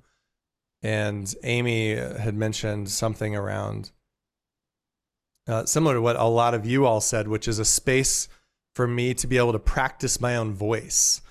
And 0.82 1.32
Amy 1.44 1.94
had 1.94 2.34
mentioned 2.34 2.90
something 2.90 3.34
around 3.34 3.90
uh, 5.48 5.64
similar 5.64 5.94
to 5.94 6.02
what 6.02 6.16
a 6.16 6.24
lot 6.24 6.54
of 6.54 6.66
you 6.66 6.86
all 6.86 7.00
said, 7.00 7.28
which 7.28 7.46
is 7.46 7.58
a 7.58 7.64
space 7.64 8.28
for 8.74 8.86
me 8.86 9.14
to 9.14 9.26
be 9.26 9.38
able 9.38 9.52
to 9.52 9.58
practice 9.58 10.20
my 10.20 10.36
own 10.36 10.52
voice, 10.52 11.22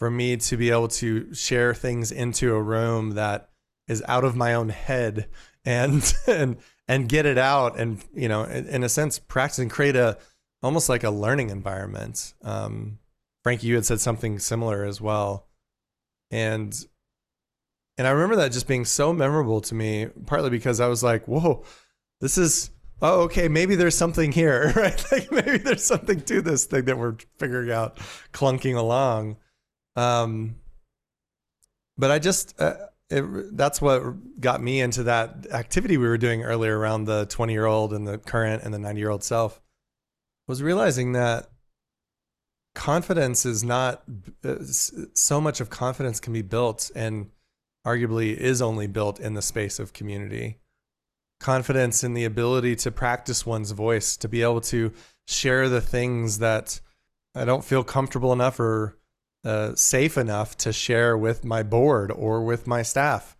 for 0.00 0.10
me 0.10 0.34
to 0.34 0.56
be 0.56 0.70
able 0.70 0.88
to 0.88 1.34
share 1.34 1.74
things 1.74 2.10
into 2.10 2.54
a 2.54 2.62
room 2.62 3.10
that 3.10 3.50
is 3.86 4.02
out 4.08 4.24
of 4.24 4.34
my 4.34 4.54
own 4.54 4.70
head 4.70 5.28
and 5.62 6.14
and 6.26 6.56
and 6.88 7.06
get 7.06 7.26
it 7.26 7.36
out 7.36 7.78
and 7.78 8.02
you 8.14 8.26
know 8.26 8.44
in, 8.44 8.66
in 8.68 8.82
a 8.82 8.88
sense 8.88 9.18
practice 9.18 9.58
and 9.58 9.70
create 9.70 9.96
a 9.96 10.16
almost 10.62 10.88
like 10.88 11.04
a 11.04 11.10
learning 11.10 11.50
environment 11.50 12.32
um, 12.40 12.98
frankie 13.42 13.66
you 13.66 13.74
had 13.74 13.84
said 13.84 14.00
something 14.00 14.38
similar 14.38 14.86
as 14.86 15.02
well 15.02 15.48
and 16.30 16.86
and 17.98 18.06
i 18.06 18.10
remember 18.10 18.36
that 18.36 18.52
just 18.52 18.66
being 18.66 18.86
so 18.86 19.12
memorable 19.12 19.60
to 19.60 19.74
me 19.74 20.06
partly 20.24 20.48
because 20.48 20.80
i 20.80 20.88
was 20.88 21.02
like 21.02 21.28
whoa 21.28 21.62
this 22.22 22.38
is 22.38 22.70
oh, 23.02 23.22
okay, 23.22 23.48
maybe 23.48 23.76
there's 23.76 23.96
something 23.96 24.30
here, 24.30 24.72
right? 24.76 25.02
Like 25.10 25.32
maybe 25.32 25.56
there's 25.56 25.84
something 25.84 26.20
to 26.20 26.42
this 26.42 26.66
thing 26.66 26.84
that 26.84 26.98
we're 26.98 27.16
figuring 27.38 27.70
out, 27.70 27.96
clunking 28.34 28.76
along. 28.76 29.38
Um, 29.96 30.56
but 31.98 32.10
I 32.10 32.18
just, 32.18 32.60
uh, 32.60 32.74
it, 33.10 33.56
that's 33.56 33.82
what 33.82 34.40
got 34.40 34.62
me 34.62 34.80
into 34.80 35.02
that 35.04 35.46
activity 35.50 35.96
we 35.96 36.06
were 36.06 36.18
doing 36.18 36.42
earlier 36.42 36.78
around 36.78 37.04
the 37.04 37.26
20 37.26 37.52
year 37.52 37.66
old 37.66 37.92
and 37.92 38.06
the 38.06 38.18
current 38.18 38.62
and 38.62 38.72
the 38.72 38.78
90 38.78 39.00
year 39.00 39.10
old 39.10 39.24
self 39.24 39.60
was 40.46 40.62
realizing 40.62 41.12
that 41.12 41.50
confidence 42.74 43.44
is 43.44 43.64
not 43.64 44.02
uh, 44.44 44.56
so 45.14 45.40
much 45.40 45.60
of 45.60 45.70
confidence 45.70 46.20
can 46.20 46.32
be 46.32 46.42
built 46.42 46.90
and 46.94 47.30
arguably 47.86 48.36
is 48.36 48.62
only 48.62 48.86
built 48.86 49.18
in 49.18 49.34
the 49.34 49.42
space 49.42 49.78
of 49.78 49.92
community. 49.92 50.58
Confidence 51.40 52.04
in 52.04 52.14
the 52.14 52.24
ability 52.24 52.76
to 52.76 52.90
practice 52.90 53.46
one's 53.46 53.70
voice, 53.70 54.16
to 54.18 54.28
be 54.28 54.42
able 54.42 54.60
to 54.60 54.92
share 55.26 55.68
the 55.68 55.80
things 55.80 56.38
that 56.38 56.80
I 57.34 57.44
don't 57.44 57.64
feel 57.64 57.82
comfortable 57.82 58.32
enough 58.32 58.60
or 58.60 58.98
uh, 59.44 59.74
safe 59.74 60.18
enough 60.18 60.56
to 60.58 60.72
share 60.72 61.16
with 61.16 61.44
my 61.44 61.62
board 61.62 62.10
or 62.10 62.42
with 62.42 62.66
my 62.66 62.82
staff 62.82 63.36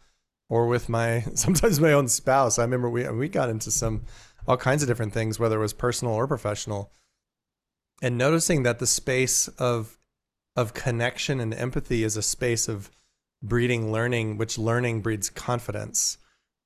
or 0.48 0.66
with 0.66 0.88
my 0.88 1.20
sometimes 1.34 1.80
my 1.80 1.92
own 1.92 2.08
spouse. 2.08 2.58
I 2.58 2.62
remember 2.62 2.88
we 2.88 3.08
we 3.10 3.28
got 3.28 3.50
into 3.50 3.70
some 3.70 4.04
all 4.46 4.56
kinds 4.56 4.82
of 4.82 4.88
different 4.88 5.12
things, 5.12 5.38
whether 5.38 5.56
it 5.56 5.62
was 5.62 5.72
personal 5.72 6.14
or 6.14 6.26
professional, 6.26 6.92
and 8.02 8.16
noticing 8.16 8.62
that 8.62 8.78
the 8.78 8.86
space 8.86 9.48
of 9.48 9.98
of 10.56 10.74
connection 10.74 11.40
and 11.40 11.54
empathy 11.54 12.02
is 12.04 12.16
a 12.16 12.22
space 12.22 12.68
of 12.68 12.90
breeding 13.42 13.92
learning, 13.92 14.36
which 14.36 14.58
learning 14.58 15.00
breeds 15.00 15.30
confidence 15.30 16.18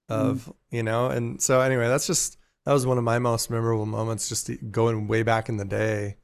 of 0.08 0.46
mm. 0.46 0.54
you 0.70 0.82
know 0.82 1.06
and 1.06 1.40
so 1.40 1.60
anyway 1.60 1.88
that's 1.88 2.06
just 2.06 2.36
that 2.66 2.72
was 2.72 2.86
one 2.86 2.98
of 2.98 3.04
my 3.04 3.18
most 3.18 3.50
memorable 3.50 3.86
moments 3.86 4.28
just 4.28 4.50
going 4.70 5.08
way 5.08 5.22
back 5.22 5.48
in 5.48 5.56
the 5.56 5.64
day 5.64 6.16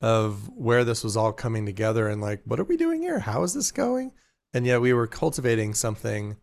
of 0.00 0.48
where 0.48 0.84
this 0.84 1.04
was 1.04 1.16
all 1.16 1.32
coming 1.32 1.66
together 1.66 2.08
and 2.08 2.20
like 2.20 2.42
what 2.44 2.58
are 2.58 2.64
we 2.64 2.76
doing 2.76 3.02
here 3.02 3.18
how 3.18 3.42
is 3.42 3.54
this 3.54 3.70
going 3.70 4.12
and 4.54 4.66
yet 4.66 4.80
we 4.80 4.92
were 4.92 5.06
cultivating 5.06 5.74
something 5.74 6.36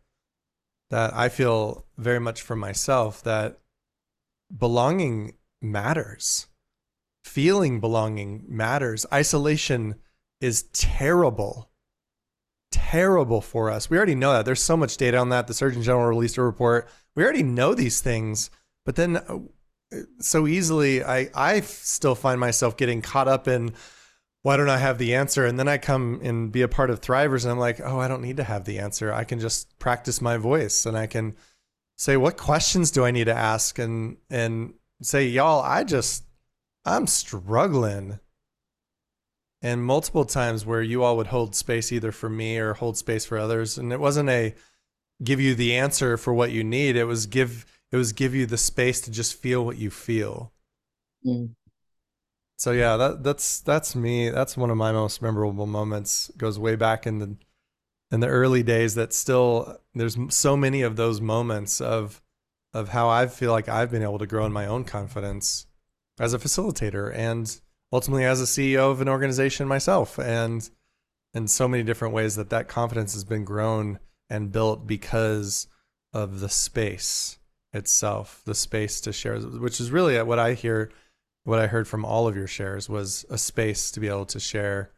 that 0.90 1.14
i 1.14 1.28
feel 1.28 1.86
very 1.98 2.20
much 2.20 2.42
for 2.42 2.56
myself 2.56 3.24
that 3.24 3.60
belonging 4.56 5.34
matters 5.62 6.48
feeling 7.24 7.80
belonging 7.80 8.44
matters 8.48 9.06
isolation 9.12 9.96
is 10.40 10.64
terrible 10.74 11.70
terrible 12.72 13.42
for 13.42 13.70
us. 13.70 13.90
We 13.90 13.98
already 13.98 14.16
know 14.16 14.34
that. 14.34 14.46
There's 14.46 14.64
so 14.64 14.78
much 14.78 14.98
data 14.98 15.18
on 15.18 15.30
that. 15.30 15.48
The 15.48 15.54
Surgeon 15.54 15.84
General 15.84 16.08
released 16.08 16.38
a 16.38 16.44
report. 16.44 16.88
We 17.16 17.24
already 17.24 17.44
know 17.44 17.74
these 17.74 18.02
things, 18.02 18.50
but 18.86 18.96
then 18.96 19.18
uh, 19.18 19.40
so 20.20 20.48
easily, 20.48 21.04
I 21.04 21.30
I 21.34 21.62
still 21.62 22.16
find 22.16 22.40
myself 22.40 22.78
getting 22.78 23.02
caught 23.02 23.28
up 23.28 23.48
in 23.48 23.74
why 24.44 24.58
don't 24.58 24.70
I 24.70 24.78
have 24.78 24.98
the 24.98 25.16
answer? 25.16 25.46
And 25.46 25.60
then 25.60 25.68
I 25.68 25.78
come 25.78 26.22
and 26.24 26.52
be 26.52 26.62
a 26.62 26.68
part 26.68 26.90
of 26.90 27.02
Thrivers, 27.02 27.44
and 27.44 27.52
I'm 27.52 27.60
like, 27.60 27.82
oh, 27.82 28.00
I 28.00 28.08
don't 28.08 28.22
need 28.22 28.38
to 28.38 28.44
have 28.44 28.66
the 28.66 28.80
answer. 28.80 29.12
I 29.12 29.24
can 29.24 29.40
just 29.40 29.78
practice 29.80 30.22
my 30.22 30.38
voice, 30.38 30.86
and 30.86 30.98
I 30.98 31.08
can 31.08 31.36
say, 31.98 32.16
what 32.18 32.38
questions 32.38 32.92
do 32.92 33.04
I 33.04 33.12
need 33.12 33.26
to 33.26 33.34
ask, 33.36 33.80
and 33.80 34.18
and 34.30 34.74
say, 35.02 35.28
y'all, 35.28 35.62
I 35.62 35.84
just 35.84 36.24
I'm 36.86 37.08
struggling 37.08 38.20
and 39.62 39.84
multiple 39.84 40.26
times 40.26 40.66
where 40.66 40.82
you 40.82 41.04
all 41.04 41.18
would 41.18 41.28
hold 41.28 41.56
space 41.56 41.92
either 41.92 42.12
for 42.12 42.30
me 42.30 42.58
or 42.58 42.74
hold 42.74 42.98
space 42.98 43.26
for 43.26 43.38
others 43.38 43.78
and 43.78 43.92
it 43.92 44.00
wasn't 44.00 44.30
a 44.30 44.54
give 45.24 45.42
you 45.42 45.56
the 45.56 45.76
answer 45.76 46.16
for 46.18 46.34
what 46.34 46.52
you 46.52 46.64
need 46.64 46.96
it 46.96 47.06
was 47.06 47.26
give 47.26 47.66
it 47.92 47.98
was 47.98 48.14
give 48.14 48.36
you 48.36 48.46
the 48.46 48.58
space 48.58 49.02
to 49.02 49.12
just 49.12 49.36
feel 49.36 49.66
what 49.66 49.78
you 49.78 49.90
feel. 49.90 50.52
Mm. 51.26 51.56
so 52.58 52.72
yeah 52.72 52.96
that 52.96 53.24
that's 53.24 53.60
that's 53.62 53.96
me. 53.96 54.30
That's 54.30 54.56
one 54.56 54.70
of 54.70 54.78
my 54.78 54.92
most 54.92 55.22
memorable 55.22 55.66
moments. 55.66 56.30
It 56.30 56.38
goes 56.38 56.60
way 56.60 56.76
back 56.76 57.08
in 57.08 57.20
the 57.20 57.36
in 58.12 58.20
the 58.20 58.28
early 58.28 58.64
days 58.64 58.96
that 58.96 59.14
still 59.14 59.80
there's 59.94 60.18
so 60.30 60.56
many 60.56 60.82
of 60.82 60.96
those 60.96 61.20
moments 61.20 61.82
of 61.82 62.22
of 62.74 62.90
how 62.90 63.10
I 63.10 63.28
feel 63.28 63.52
like 63.52 63.68
I've 63.68 63.92
been 63.92 64.04
able 64.04 64.20
to 64.20 64.28
grow 64.28 64.46
in 64.46 64.54
my 64.54 64.68
own 64.68 64.84
confidence 64.84 65.66
as 66.20 66.34
a 66.34 66.40
facilitator 66.40 67.14
and 67.16 67.60
ultimately 67.92 68.26
as 68.26 68.42
a 68.42 68.46
CEO 68.46 68.92
of 68.92 69.02
an 69.02 69.10
organization 69.10 69.68
myself, 69.68 70.20
and 70.20 70.70
in 71.34 71.48
so 71.48 71.68
many 71.68 71.84
different 71.84 72.14
ways 72.14 72.36
that 72.36 72.50
that 72.50 72.68
confidence 72.68 73.14
has 73.14 73.24
been 73.24 73.46
grown 73.46 74.00
and 74.30 74.52
built 74.52 74.86
because 74.88 75.68
of 76.14 76.40
the 76.40 76.50
space 76.50 77.38
itself, 77.78 78.42
the 78.46 78.56
space 78.56 79.02
to 79.02 79.14
share, 79.14 79.40
which 79.40 79.80
is 79.80 79.92
really 79.92 80.22
what 80.24 80.40
I 80.40 80.54
hear, 80.54 80.92
what 81.46 81.60
I 81.60 81.68
heard 81.68 81.88
from 81.88 82.04
all 82.04 82.28
of 82.28 82.36
your 82.36 82.48
shares 82.48 82.90
was 82.90 83.26
a 83.30 83.38
space 83.38 83.92
to 83.92 84.00
be 84.00 84.08
able 84.08 84.26
to 84.28 84.40
share, 84.40 84.92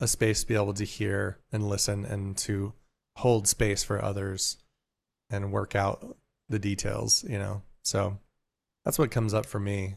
a 0.00 0.08
space 0.08 0.40
to 0.42 0.46
be 0.46 0.54
able 0.54 0.74
to 0.74 0.84
hear 0.84 1.38
and 1.52 1.68
listen 1.68 2.04
and 2.06 2.36
to 2.38 2.72
hold 3.16 3.46
space 3.46 3.84
for 3.84 4.02
others 4.02 4.56
and 5.28 5.52
work 5.52 5.76
out 5.76 6.16
the 6.48 6.58
details, 6.58 7.24
you 7.28 7.38
know. 7.38 7.62
So 7.82 8.18
that's 8.84 8.98
what 8.98 9.10
comes 9.10 9.34
up 9.34 9.46
for 9.46 9.60
me 9.60 9.96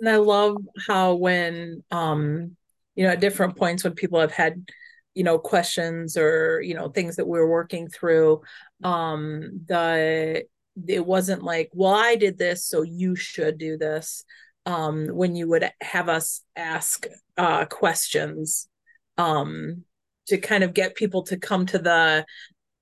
and 0.00 0.08
I 0.08 0.16
love 0.16 0.56
how 0.86 1.14
when 1.14 1.82
um 1.90 2.56
you 2.94 3.04
know 3.04 3.10
at 3.10 3.20
different 3.20 3.56
points 3.56 3.84
when 3.84 3.94
people 3.94 4.20
have 4.20 4.32
had 4.32 4.70
you 5.14 5.24
know 5.24 5.38
questions 5.38 6.16
or 6.16 6.60
you 6.60 6.74
know 6.74 6.88
things 6.88 7.16
that 7.16 7.26
we 7.26 7.38
are 7.38 7.48
working 7.48 7.88
through 7.88 8.42
um 8.84 9.60
the 9.66 10.44
it 10.86 11.04
wasn't 11.04 11.42
like 11.42 11.70
well 11.72 11.94
I 11.94 12.16
did 12.16 12.38
this 12.38 12.64
so 12.64 12.82
you 12.82 13.16
should 13.16 13.58
do 13.58 13.76
this 13.76 14.24
um 14.66 15.06
when 15.08 15.34
you 15.34 15.48
would 15.48 15.70
have 15.80 16.08
us 16.08 16.42
ask 16.54 17.06
uh 17.36 17.64
questions 17.66 18.68
um 19.16 19.84
to 20.26 20.38
kind 20.38 20.64
of 20.64 20.74
get 20.74 20.96
people 20.96 21.22
to 21.24 21.36
come 21.36 21.66
to 21.66 21.78
the 21.78 22.26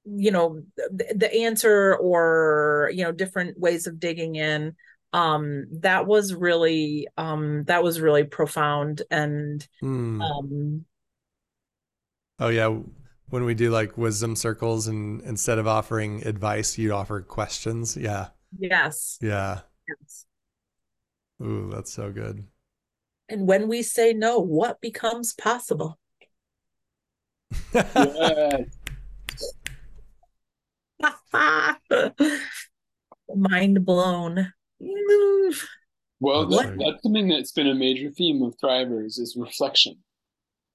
you 0.04 0.30
know 0.30 0.60
the, 0.76 1.14
the 1.16 1.34
answer 1.34 1.96
or 1.96 2.90
you 2.92 3.04
know 3.04 3.12
different 3.12 3.58
ways 3.58 3.86
of 3.86 4.00
digging 4.00 4.34
in 4.34 4.74
um 5.12 5.66
that 5.80 6.06
was 6.06 6.34
really 6.34 7.06
um 7.16 7.64
that 7.64 7.82
was 7.82 8.00
really 8.00 8.24
profound 8.24 9.02
and 9.10 9.66
mm. 9.82 10.20
um 10.20 10.84
oh 12.40 12.48
yeah 12.48 12.76
when 13.28 13.44
we 13.44 13.54
do 13.54 13.70
like 13.70 13.96
wisdom 13.96 14.36
circles 14.36 14.86
and 14.86 15.20
instead 15.22 15.58
of 15.58 15.66
offering 15.66 16.26
advice 16.26 16.78
you 16.78 16.92
offer 16.92 17.20
questions? 17.22 17.96
Yeah. 17.96 18.28
Yes. 18.58 19.18
Yeah. 19.20 19.60
Yes. 19.88 20.26
ooh 21.42 21.70
that's 21.72 21.92
so 21.92 22.12
good. 22.12 22.46
And 23.28 23.46
when 23.46 23.68
we 23.68 23.82
say 23.82 24.12
no 24.12 24.38
what 24.38 24.80
becomes 24.80 25.32
possible? 25.32 25.98
Mind 33.34 33.84
blown. 33.84 34.52
Well, 36.20 36.46
that, 36.46 36.78
that's 36.78 37.02
something 37.02 37.28
that's 37.28 37.52
been 37.52 37.66
a 37.66 37.74
major 37.74 38.10
theme 38.10 38.42
of 38.42 38.56
Thrivers 38.56 39.18
is 39.18 39.36
reflection. 39.38 39.98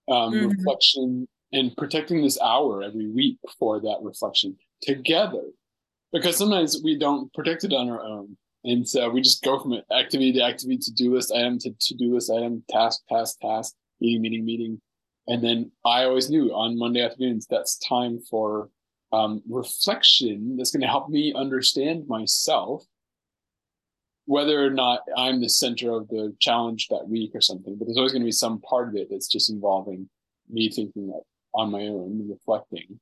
Um, 0.08 0.34
mm-hmm. 0.34 0.48
Reflection 0.50 1.28
and 1.52 1.76
protecting 1.76 2.22
this 2.22 2.40
hour 2.42 2.84
every 2.84 3.10
week 3.10 3.38
for 3.58 3.80
that 3.80 4.00
reflection 4.02 4.56
together. 4.82 5.44
Because 6.12 6.38
sometimes 6.38 6.82
we 6.84 6.98
don't 6.98 7.32
protect 7.34 7.64
it 7.64 7.74
on 7.74 7.90
our 7.90 8.04
own. 8.04 8.38
And 8.64 8.88
so 8.88 9.10
we 9.10 9.22
just 9.22 9.44
go 9.44 9.60
from 9.60 9.74
activity 9.96 10.34
to 10.34 10.44
activity, 10.44 10.78
to 10.80 10.92
do 10.92 11.16
list 11.16 11.32
item 11.34 11.60
to 11.60 11.74
to 11.80 11.94
do 11.96 12.14
list 12.14 12.32
item, 12.32 12.64
task, 12.70 13.02
task, 13.08 13.40
task, 13.40 13.74
meeting, 14.02 14.22
meeting, 14.22 14.46
meeting. 14.46 14.82
And 15.28 15.44
then 15.44 15.72
I 15.86 16.04
always 16.04 16.30
knew 16.30 16.52
on 16.54 16.78
Monday 16.78 17.06
afternoons 17.06 17.46
that's 17.48 17.78
time 17.78 18.20
for 18.30 18.70
um, 19.12 19.42
reflection 19.48 20.58
that's 20.58 20.72
going 20.72 20.82
to 20.82 20.88
help 20.88 21.10
me 21.10 21.34
understand 21.36 22.08
myself, 22.08 22.84
whether 24.26 24.64
or 24.64 24.72
not 24.72 25.02
I'm 25.16 25.40
the 25.40 25.50
center 25.50 25.94
of 25.94 26.08
the 26.10 26.36
challenge 26.40 26.88
that 26.90 27.08
week 27.08 27.32
or 27.34 27.42
something. 27.42 27.76
But 27.78 27.86
there's 27.86 27.98
always 27.98 28.12
going 28.12 28.24
to 28.24 28.28
be 28.28 28.32
some 28.32 28.60
part 28.62 28.90
of 28.90 28.96
it 28.96 29.08
that's 29.10 29.28
just 29.28 29.50
involving 29.50 30.10
me 30.50 30.70
thinking 30.70 31.14
on 31.54 31.72
my 31.72 31.82
own, 31.82 32.28
reflecting, 32.30 33.00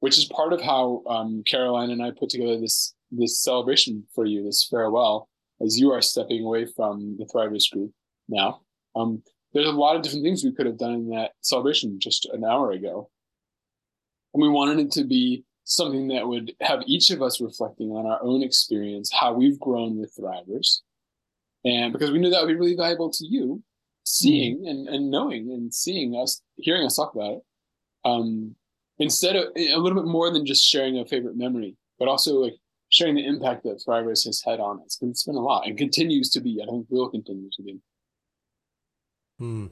which 0.00 0.18
is 0.18 0.24
part 0.26 0.52
of 0.52 0.60
how 0.60 1.02
um, 1.06 1.42
Caroline 1.46 1.90
and 1.90 2.02
I 2.02 2.10
put 2.10 2.30
together 2.30 2.58
this 2.58 2.94
this 3.10 3.42
celebration 3.42 4.04
for 4.14 4.26
you, 4.26 4.44
this 4.44 4.66
farewell, 4.70 5.28
as 5.64 5.78
you 5.78 5.90
are 5.92 6.02
stepping 6.02 6.44
away 6.44 6.66
from 6.66 7.16
the 7.18 7.24
Thrivers 7.24 7.70
group 7.70 7.92
now. 8.28 8.60
Um, 8.94 9.22
there's 9.54 9.66
a 9.66 9.72
lot 9.72 9.96
of 9.96 10.02
different 10.02 10.24
things 10.24 10.44
we 10.44 10.52
could 10.52 10.66
have 10.66 10.78
done 10.78 10.92
in 10.92 11.10
that 11.10 11.32
celebration 11.40 11.98
just 11.98 12.28
an 12.32 12.44
hour 12.44 12.72
ago. 12.72 13.08
And 14.34 14.42
we 14.42 14.48
wanted 14.48 14.78
it 14.78 14.92
to 14.92 15.04
be 15.04 15.44
something 15.64 16.08
that 16.08 16.26
would 16.26 16.52
have 16.60 16.82
each 16.86 17.10
of 17.10 17.22
us 17.22 17.40
reflecting 17.40 17.90
on 17.90 18.06
our 18.06 18.22
own 18.22 18.42
experience, 18.42 19.10
how 19.12 19.32
we've 19.32 19.58
grown 19.58 19.98
with 19.98 20.14
Thrivers. 20.18 20.80
And 21.64 21.92
because 21.92 22.10
we 22.10 22.18
knew 22.18 22.30
that 22.30 22.42
would 22.42 22.48
be 22.48 22.54
really 22.54 22.76
valuable 22.76 23.10
to 23.10 23.26
you, 23.26 23.62
seeing 24.04 24.64
mm. 24.64 24.70
and, 24.70 24.88
and 24.88 25.10
knowing 25.10 25.50
and 25.50 25.72
seeing 25.72 26.14
us, 26.14 26.42
hearing 26.56 26.84
us 26.84 26.96
talk 26.96 27.14
about 27.14 27.32
it. 27.32 27.42
Um, 28.08 28.54
instead 28.98 29.36
of 29.36 29.44
a 29.56 29.76
little 29.76 30.00
bit 30.00 30.10
more 30.10 30.30
than 30.30 30.46
just 30.46 30.64
sharing 30.64 30.98
a 30.98 31.04
favorite 31.04 31.36
memory, 31.36 31.76
but 31.98 32.08
also 32.08 32.34
like 32.36 32.54
sharing 32.90 33.14
the 33.14 33.26
impact 33.26 33.64
that 33.64 33.82
Thrivers 33.86 34.24
has 34.24 34.42
had 34.44 34.60
on 34.60 34.80
us. 34.84 34.96
Because 34.96 35.10
it's 35.10 35.24
been 35.24 35.36
a 35.36 35.40
lot 35.40 35.66
and 35.66 35.76
continues 35.76 36.30
to 36.30 36.40
be. 36.40 36.60
I 36.62 36.70
think 36.70 36.86
will 36.88 37.08
continue 37.08 37.50
to 37.56 37.62
be. 37.62 37.80
Hmm. 39.38 39.66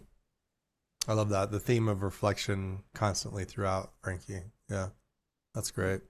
I 1.08 1.12
love 1.12 1.28
that. 1.30 1.50
The 1.50 1.60
theme 1.60 1.88
of 1.88 2.02
reflection 2.02 2.82
constantly 2.94 3.44
throughout, 3.44 3.92
Frankie. 4.02 4.42
Yeah, 4.68 4.88
that's 5.54 5.70
great. 5.70 6.00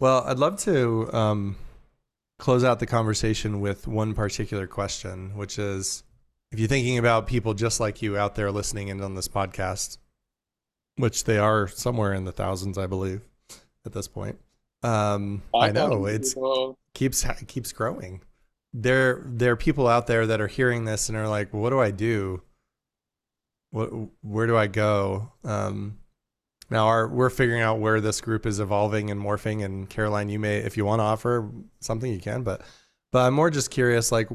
Well, 0.00 0.22
I'd 0.26 0.38
love 0.38 0.58
to 0.60 1.12
um, 1.12 1.56
close 2.38 2.64
out 2.64 2.78
the 2.78 2.86
conversation 2.86 3.60
with 3.60 3.86
one 3.86 4.14
particular 4.14 4.66
question, 4.66 5.36
which 5.36 5.58
is 5.58 6.02
if 6.50 6.58
you're 6.58 6.68
thinking 6.68 6.96
about 6.96 7.26
people 7.26 7.52
just 7.52 7.80
like 7.80 8.00
you 8.00 8.16
out 8.16 8.36
there 8.36 8.50
listening 8.50 8.88
in 8.88 9.02
on 9.02 9.14
this 9.14 9.28
podcast, 9.28 9.98
which 10.98 11.24
they 11.24 11.38
are 11.38 11.68
somewhere 11.68 12.12
in 12.12 12.24
the 12.24 12.32
thousands, 12.32 12.76
I 12.76 12.86
believe, 12.86 13.22
at 13.86 13.92
this 13.92 14.08
point. 14.08 14.38
Um, 14.82 15.42
I 15.54 15.70
know 15.70 16.06
it's 16.06 16.34
keeps 16.94 17.24
keeps 17.46 17.72
growing. 17.72 18.20
There 18.74 19.22
there 19.24 19.52
are 19.52 19.56
people 19.56 19.88
out 19.88 20.06
there 20.06 20.26
that 20.26 20.40
are 20.40 20.46
hearing 20.46 20.84
this 20.84 21.08
and 21.08 21.16
are 21.16 21.28
like, 21.28 21.52
"What 21.52 21.70
do 21.70 21.80
I 21.80 21.90
do? 21.90 22.42
What 23.70 23.88
where 24.22 24.46
do 24.46 24.56
I 24.56 24.66
go?" 24.66 25.32
Um, 25.42 25.98
now 26.70 26.86
our, 26.86 27.08
we're 27.08 27.30
figuring 27.30 27.62
out 27.62 27.80
where 27.80 28.00
this 28.00 28.20
group 28.20 28.44
is 28.44 28.60
evolving 28.60 29.10
and 29.10 29.20
morphing. 29.20 29.64
And 29.64 29.88
Caroline, 29.88 30.28
you 30.28 30.38
may, 30.38 30.58
if 30.58 30.76
you 30.76 30.84
want 30.84 31.00
to 31.00 31.04
offer 31.04 31.50
something, 31.80 32.12
you 32.12 32.20
can. 32.20 32.42
But 32.42 32.62
but 33.10 33.26
I'm 33.26 33.34
more 33.34 33.50
just 33.50 33.70
curious, 33.70 34.12
like, 34.12 34.28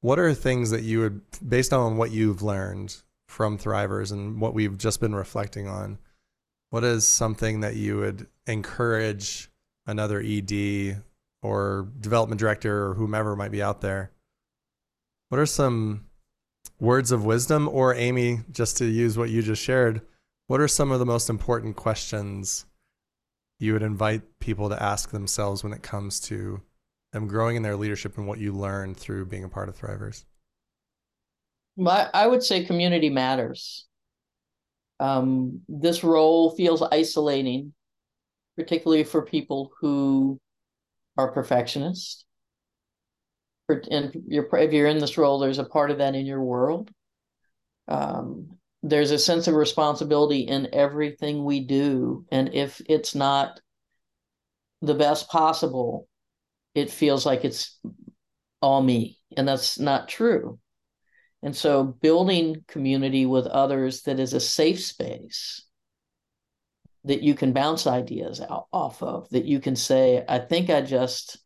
what 0.00 0.18
are 0.18 0.34
things 0.34 0.70
that 0.70 0.82
you 0.82 1.00
would, 1.00 1.20
based 1.48 1.72
on 1.72 1.96
what 1.96 2.10
you've 2.10 2.42
learned 2.42 2.96
from 3.32 3.56
Thrivers 3.56 4.12
and 4.12 4.40
what 4.40 4.52
we've 4.52 4.76
just 4.76 5.00
been 5.00 5.14
reflecting 5.14 5.66
on, 5.66 5.98
what 6.70 6.84
is 6.84 7.08
something 7.08 7.60
that 7.60 7.76
you 7.76 7.96
would 7.96 8.26
encourage 8.46 9.50
another 9.86 10.20
ED 10.20 11.02
or 11.42 11.88
development 11.98 12.38
director 12.38 12.86
or 12.88 12.94
whomever 12.94 13.34
might 13.34 13.50
be 13.50 13.62
out 13.62 13.80
there. 13.80 14.12
What 15.30 15.40
are 15.40 15.46
some 15.46 16.04
words 16.78 17.10
of 17.10 17.24
wisdom, 17.24 17.68
or 17.68 17.94
Amy, 17.94 18.40
just 18.50 18.76
to 18.76 18.84
use 18.84 19.16
what 19.16 19.30
you 19.30 19.42
just 19.42 19.62
shared, 19.62 20.02
what 20.46 20.60
are 20.60 20.68
some 20.68 20.92
of 20.92 20.98
the 20.98 21.06
most 21.06 21.30
important 21.30 21.74
questions 21.74 22.66
you 23.58 23.72
would 23.72 23.82
invite 23.82 24.22
people 24.40 24.68
to 24.68 24.82
ask 24.82 25.10
themselves 25.10 25.64
when 25.64 25.72
it 25.72 25.82
comes 25.82 26.20
to 26.20 26.60
them 27.12 27.26
growing 27.28 27.56
in 27.56 27.62
their 27.62 27.76
leadership 27.76 28.18
and 28.18 28.26
what 28.26 28.38
you 28.38 28.52
learned 28.52 28.96
through 28.96 29.24
being 29.24 29.44
a 29.44 29.48
part 29.48 29.70
of 29.70 29.78
Thrivers? 29.78 30.24
Well, 31.76 32.10
I 32.12 32.26
would 32.26 32.42
say 32.42 32.64
community 32.64 33.10
matters. 33.10 33.86
Um, 35.00 35.62
this 35.68 36.04
role 36.04 36.54
feels 36.54 36.82
isolating 36.82 37.74
particularly 38.56 39.04
for 39.04 39.22
people 39.22 39.72
who 39.80 40.38
are 41.16 41.32
perfectionists. 41.32 42.24
And 43.68 44.12
you're, 44.26 44.48
if 44.58 44.72
you're 44.72 44.86
in 44.88 44.98
this 44.98 45.16
role, 45.16 45.38
there's 45.38 45.58
a 45.58 45.64
part 45.64 45.90
of 45.90 45.98
that 45.98 46.14
in 46.14 46.26
your 46.26 46.42
world. 46.42 46.90
Um, 47.88 48.58
there's 48.82 49.10
a 49.10 49.18
sense 49.18 49.46
of 49.46 49.54
responsibility 49.54 50.40
in 50.40 50.68
everything 50.72 51.44
we 51.44 51.60
do. 51.60 52.26
And 52.30 52.52
if 52.54 52.82
it's 52.86 53.14
not 53.14 53.60
the 54.82 54.94
best 54.94 55.28
possible, 55.30 56.08
it 56.74 56.90
feels 56.90 57.24
like 57.24 57.44
it's 57.44 57.78
all 58.60 58.82
me. 58.82 59.18
And 59.36 59.48
that's 59.48 59.78
not 59.78 60.08
true. 60.08 60.58
And 61.42 61.56
so 61.56 61.84
building 61.84 62.64
community 62.68 63.26
with 63.26 63.46
others 63.46 64.02
that 64.02 64.20
is 64.20 64.32
a 64.32 64.40
safe 64.40 64.80
space 64.80 65.64
that 67.04 67.22
you 67.22 67.34
can 67.34 67.52
bounce 67.52 67.86
ideas 67.86 68.40
out 68.40 68.66
off 68.72 69.02
of 69.02 69.28
that 69.30 69.44
you 69.44 69.58
can 69.58 69.74
say 69.74 70.24
i 70.28 70.38
think 70.38 70.70
i 70.70 70.80
just 70.80 71.36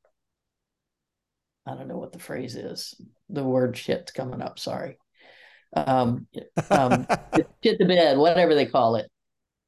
i 1.66 1.74
don't 1.74 1.88
know 1.88 1.96
what 1.96 2.12
the 2.12 2.18
phrase 2.18 2.56
is 2.56 2.94
the 3.30 3.42
word 3.42 3.74
shit's 3.74 4.12
coming 4.12 4.42
up 4.42 4.58
sorry. 4.58 4.98
Um, 5.74 6.26
um 6.70 7.06
shit 7.64 7.78
the 7.78 7.86
bed 7.86 8.18
whatever 8.18 8.54
they 8.54 8.66
call 8.66 8.96
it 8.96 9.10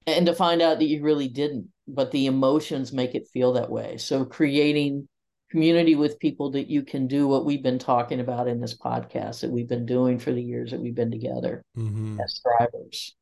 and 0.06 0.26
to 0.26 0.34
find 0.34 0.60
out 0.60 0.78
that 0.78 0.88
you 0.88 1.02
really 1.02 1.28
didn't 1.28 1.70
but 1.88 2.10
the 2.10 2.26
emotions 2.26 2.92
make 2.92 3.14
it 3.14 3.28
feel 3.32 3.54
that 3.54 3.70
way. 3.70 3.96
So 3.96 4.24
creating 4.24 5.08
community 5.50 5.94
with 5.94 6.18
people 6.18 6.50
that 6.50 6.68
you 6.68 6.82
can 6.82 7.06
do 7.06 7.26
what 7.26 7.44
we've 7.44 7.62
been 7.62 7.78
talking 7.78 8.20
about 8.20 8.48
in 8.48 8.60
this 8.60 8.76
podcast 8.76 9.40
that 9.40 9.50
we've 9.50 9.68
been 9.68 9.86
doing 9.86 10.18
for 10.18 10.32
the 10.32 10.42
years 10.42 10.70
that 10.70 10.80
we've 10.80 10.94
been 10.94 11.10
together 11.10 11.62
mm-hmm. 11.76 12.18
as 12.20 12.40
Thrivers 12.44 13.12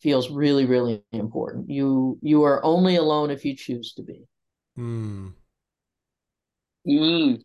feels 0.00 0.30
really 0.30 0.64
really 0.64 1.02
important 1.12 1.68
you 1.68 2.18
you 2.22 2.42
are 2.42 2.64
only 2.64 2.96
alone 2.96 3.30
if 3.30 3.44
you 3.44 3.54
choose 3.54 3.92
to 3.94 4.02
be 4.02 4.24
mm. 4.78 5.32
Mm. 6.88 7.42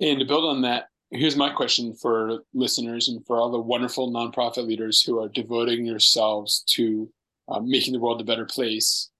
and 0.00 0.18
to 0.20 0.24
build 0.24 0.44
on 0.44 0.62
that 0.62 0.86
here's 1.10 1.36
my 1.36 1.50
question 1.50 1.94
for 1.94 2.40
listeners 2.54 3.08
and 3.08 3.24
for 3.26 3.38
all 3.38 3.50
the 3.50 3.60
wonderful 3.60 4.12
nonprofit 4.12 4.66
leaders 4.66 5.02
who 5.02 5.20
are 5.20 5.28
devoting 5.28 5.84
yourselves 5.84 6.62
to 6.68 7.10
uh, 7.48 7.60
making 7.60 7.92
the 7.92 8.00
world 8.00 8.20
a 8.20 8.24
better 8.24 8.46
place 8.46 9.10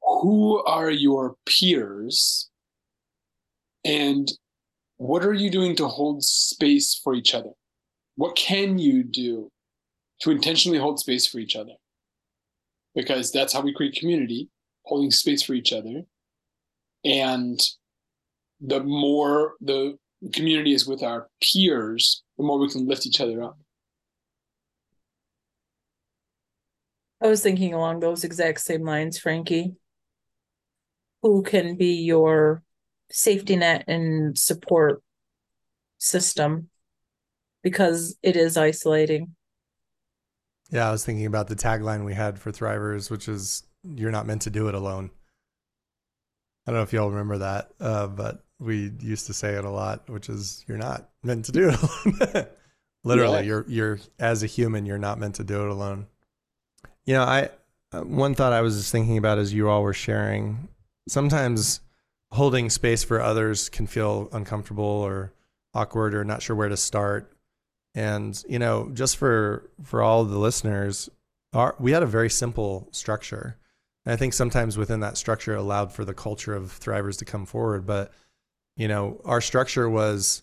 who 0.00 0.62
are 0.64 0.90
your 0.90 1.34
peers 1.44 2.48
and 3.86 4.32
what 4.98 5.24
are 5.24 5.34
you 5.34 5.50
doing 5.50 5.76
to 5.76 5.86
hold 5.86 6.22
space 6.22 7.00
for 7.02 7.14
each 7.14 7.34
other 7.34 7.52
what 8.16 8.34
can 8.36 8.78
you 8.78 9.02
do 9.02 9.50
to 10.20 10.30
intentionally 10.30 10.78
hold 10.78 10.98
space 10.98 11.26
for 11.26 11.38
each 11.38 11.56
other 11.56 11.74
because 12.96 13.30
that's 13.30 13.52
how 13.52 13.60
we 13.60 13.74
create 13.74 13.94
community, 13.94 14.48
holding 14.84 15.10
space 15.10 15.42
for 15.42 15.52
each 15.52 15.72
other. 15.72 16.02
And 17.04 17.60
the 18.60 18.82
more 18.82 19.52
the 19.60 19.98
community 20.32 20.72
is 20.72 20.86
with 20.86 21.02
our 21.02 21.28
peers, 21.42 22.24
the 22.38 22.44
more 22.44 22.58
we 22.58 22.70
can 22.70 22.88
lift 22.88 23.06
each 23.06 23.20
other 23.20 23.42
up. 23.42 23.58
I 27.22 27.28
was 27.28 27.42
thinking 27.42 27.74
along 27.74 28.00
those 28.00 28.24
exact 28.24 28.60
same 28.60 28.82
lines, 28.82 29.18
Frankie. 29.18 29.74
Who 31.22 31.42
can 31.42 31.76
be 31.76 32.02
your 32.02 32.62
safety 33.10 33.56
net 33.56 33.84
and 33.86 34.36
support 34.36 35.02
system 35.98 36.68
because 37.62 38.16
it 38.22 38.36
is 38.36 38.56
isolating. 38.56 39.34
Yeah, 40.70 40.88
I 40.88 40.92
was 40.92 41.04
thinking 41.04 41.26
about 41.26 41.48
the 41.48 41.56
tagline 41.56 42.04
we 42.04 42.14
had 42.14 42.38
for 42.38 42.50
Thrivers, 42.50 43.10
which 43.10 43.28
is 43.28 43.62
"You're 43.84 44.10
not 44.10 44.26
meant 44.26 44.42
to 44.42 44.50
do 44.50 44.68
it 44.68 44.74
alone." 44.74 45.10
I 46.66 46.70
don't 46.70 46.78
know 46.78 46.82
if 46.82 46.92
y'all 46.92 47.10
remember 47.10 47.38
that, 47.38 47.70
uh, 47.80 48.08
but 48.08 48.44
we 48.58 48.92
used 49.00 49.26
to 49.26 49.34
say 49.34 49.54
it 49.54 49.64
a 49.64 49.70
lot, 49.70 50.08
which 50.10 50.28
is 50.28 50.64
"You're 50.66 50.78
not 50.78 51.08
meant 51.22 51.44
to 51.46 51.52
do 51.52 51.68
it 51.68 51.80
alone." 51.80 52.46
Literally, 53.04 53.38
yeah. 53.38 53.42
you're 53.42 53.64
you're 53.68 53.98
as 54.18 54.42
a 54.42 54.46
human, 54.46 54.84
you're 54.86 54.98
not 54.98 55.20
meant 55.20 55.36
to 55.36 55.44
do 55.44 55.62
it 55.62 55.70
alone. 55.70 56.06
You 57.04 57.14
know, 57.14 57.22
I 57.22 57.50
uh, 57.92 58.00
one 58.00 58.34
thought 58.34 58.52
I 58.52 58.62
was 58.62 58.76
just 58.76 58.90
thinking 58.90 59.16
about 59.16 59.38
as 59.38 59.52
you 59.52 59.68
all 59.68 59.82
were 59.82 59.92
sharing. 59.92 60.68
Sometimes 61.08 61.80
holding 62.32 62.70
space 62.70 63.04
for 63.04 63.20
others 63.20 63.68
can 63.68 63.86
feel 63.86 64.28
uncomfortable 64.32 64.84
or 64.84 65.32
awkward 65.74 66.14
or 66.14 66.24
not 66.24 66.42
sure 66.42 66.56
where 66.56 66.68
to 66.68 66.76
start 66.76 67.32
and 67.94 68.44
you 68.46 68.58
know, 68.58 68.90
just 68.92 69.16
for 69.16 69.70
for 69.82 70.02
all 70.02 70.24
the 70.24 70.38
listeners, 70.38 71.08
our, 71.54 71.74
we 71.78 71.92
had 71.92 72.02
a 72.02 72.06
very 72.06 72.28
simple 72.28 72.88
structure. 72.92 73.56
And 74.04 74.12
I 74.12 74.16
think 74.16 74.34
sometimes 74.34 74.76
within 74.76 75.00
that 75.00 75.16
structure 75.16 75.56
allowed 75.56 75.92
for 75.92 76.04
the 76.04 76.12
culture 76.12 76.54
of 76.54 76.78
thrivers 76.78 77.16
to 77.20 77.24
come 77.24 77.46
forward. 77.46 77.86
But 77.86 78.12
you 78.76 78.86
know, 78.86 79.18
our 79.24 79.40
structure 79.40 79.88
was 79.88 80.42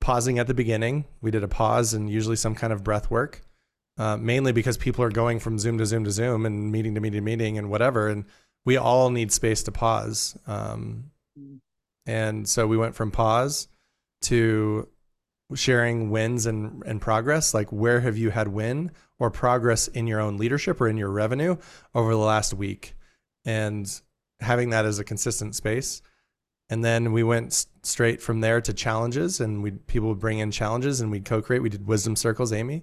pausing 0.00 0.40
at 0.40 0.48
the 0.48 0.54
beginning. 0.54 1.04
We 1.20 1.30
did 1.30 1.44
a 1.44 1.48
pause 1.48 1.94
and 1.94 2.10
usually 2.10 2.34
some 2.34 2.56
kind 2.56 2.72
of 2.72 2.82
breath 2.82 3.12
work. 3.12 3.42
uh, 3.98 4.16
mainly 4.16 4.52
because 4.52 4.76
people 4.76 5.02
are 5.04 5.10
going 5.10 5.38
from 5.38 5.58
Zoom 5.58 5.78
to 5.78 5.86
Zoom 5.86 6.04
to 6.04 6.10
Zoom 6.10 6.44
and 6.44 6.70
meeting 6.70 6.94
to 6.94 7.00
meeting 7.00 7.18
to 7.18 7.24
meeting 7.24 7.58
and 7.58 7.70
whatever, 7.70 8.08
and 8.08 8.24
we 8.66 8.76
all 8.76 9.08
need 9.08 9.32
space 9.32 9.62
to 9.62 9.72
pause. 9.72 10.36
Um, 10.46 11.10
and 12.04 12.46
so 12.46 12.66
we 12.66 12.76
went 12.76 12.94
from 12.94 13.10
pause 13.10 13.68
to 14.22 14.88
sharing 15.54 16.10
wins 16.10 16.44
and, 16.44 16.82
and 16.84 17.00
progress. 17.00 17.54
Like, 17.54 17.72
where 17.72 18.00
have 18.00 18.18
you 18.18 18.30
had 18.30 18.48
win 18.48 18.90
or 19.18 19.30
progress 19.30 19.88
in 19.88 20.06
your 20.06 20.20
own 20.20 20.36
leadership 20.36 20.80
or 20.80 20.88
in 20.88 20.98
your 20.98 21.10
revenue 21.10 21.56
over 21.94 22.10
the 22.10 22.18
last 22.18 22.52
week? 22.52 22.94
And 23.44 23.88
having 24.40 24.70
that 24.70 24.84
as 24.84 24.98
a 24.98 25.04
consistent 25.04 25.54
space. 25.54 26.02
And 26.68 26.84
then 26.84 27.12
we 27.12 27.22
went 27.22 27.66
straight 27.84 28.20
from 28.20 28.40
there 28.40 28.60
to 28.60 28.74
challenges, 28.74 29.40
and 29.40 29.62
we 29.62 29.70
people 29.70 30.08
would 30.08 30.18
bring 30.18 30.40
in 30.40 30.50
challenges, 30.50 31.00
and 31.00 31.12
we'd 31.12 31.24
co-create. 31.24 31.62
We 31.62 31.68
did 31.68 31.86
wisdom 31.86 32.16
circles, 32.16 32.52
Amy, 32.52 32.82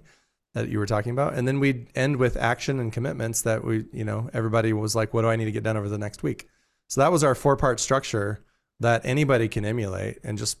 that 0.54 0.68
you 0.68 0.78
were 0.78 0.86
talking 0.86 1.12
about, 1.12 1.34
and 1.34 1.46
then 1.46 1.60
we'd 1.60 1.88
end 1.94 2.16
with 2.16 2.36
action 2.36 2.78
and 2.78 2.92
commitments 2.92 3.42
that 3.42 3.64
we, 3.64 3.84
you 3.92 4.04
know, 4.04 4.30
everybody 4.32 4.72
was 4.72 4.94
like, 4.94 5.12
"What 5.12 5.22
do 5.22 5.28
I 5.28 5.36
need 5.36 5.46
to 5.46 5.52
get 5.52 5.64
done 5.64 5.76
over 5.76 5.88
the 5.88 5.98
next 5.98 6.22
week?" 6.22 6.48
So 6.88 7.00
that 7.00 7.12
was 7.12 7.24
our 7.24 7.34
four-part 7.34 7.80
structure 7.80 8.44
that 8.80 9.02
anybody 9.04 9.48
can 9.48 9.64
emulate 9.64 10.18
and 10.22 10.38
just 10.38 10.58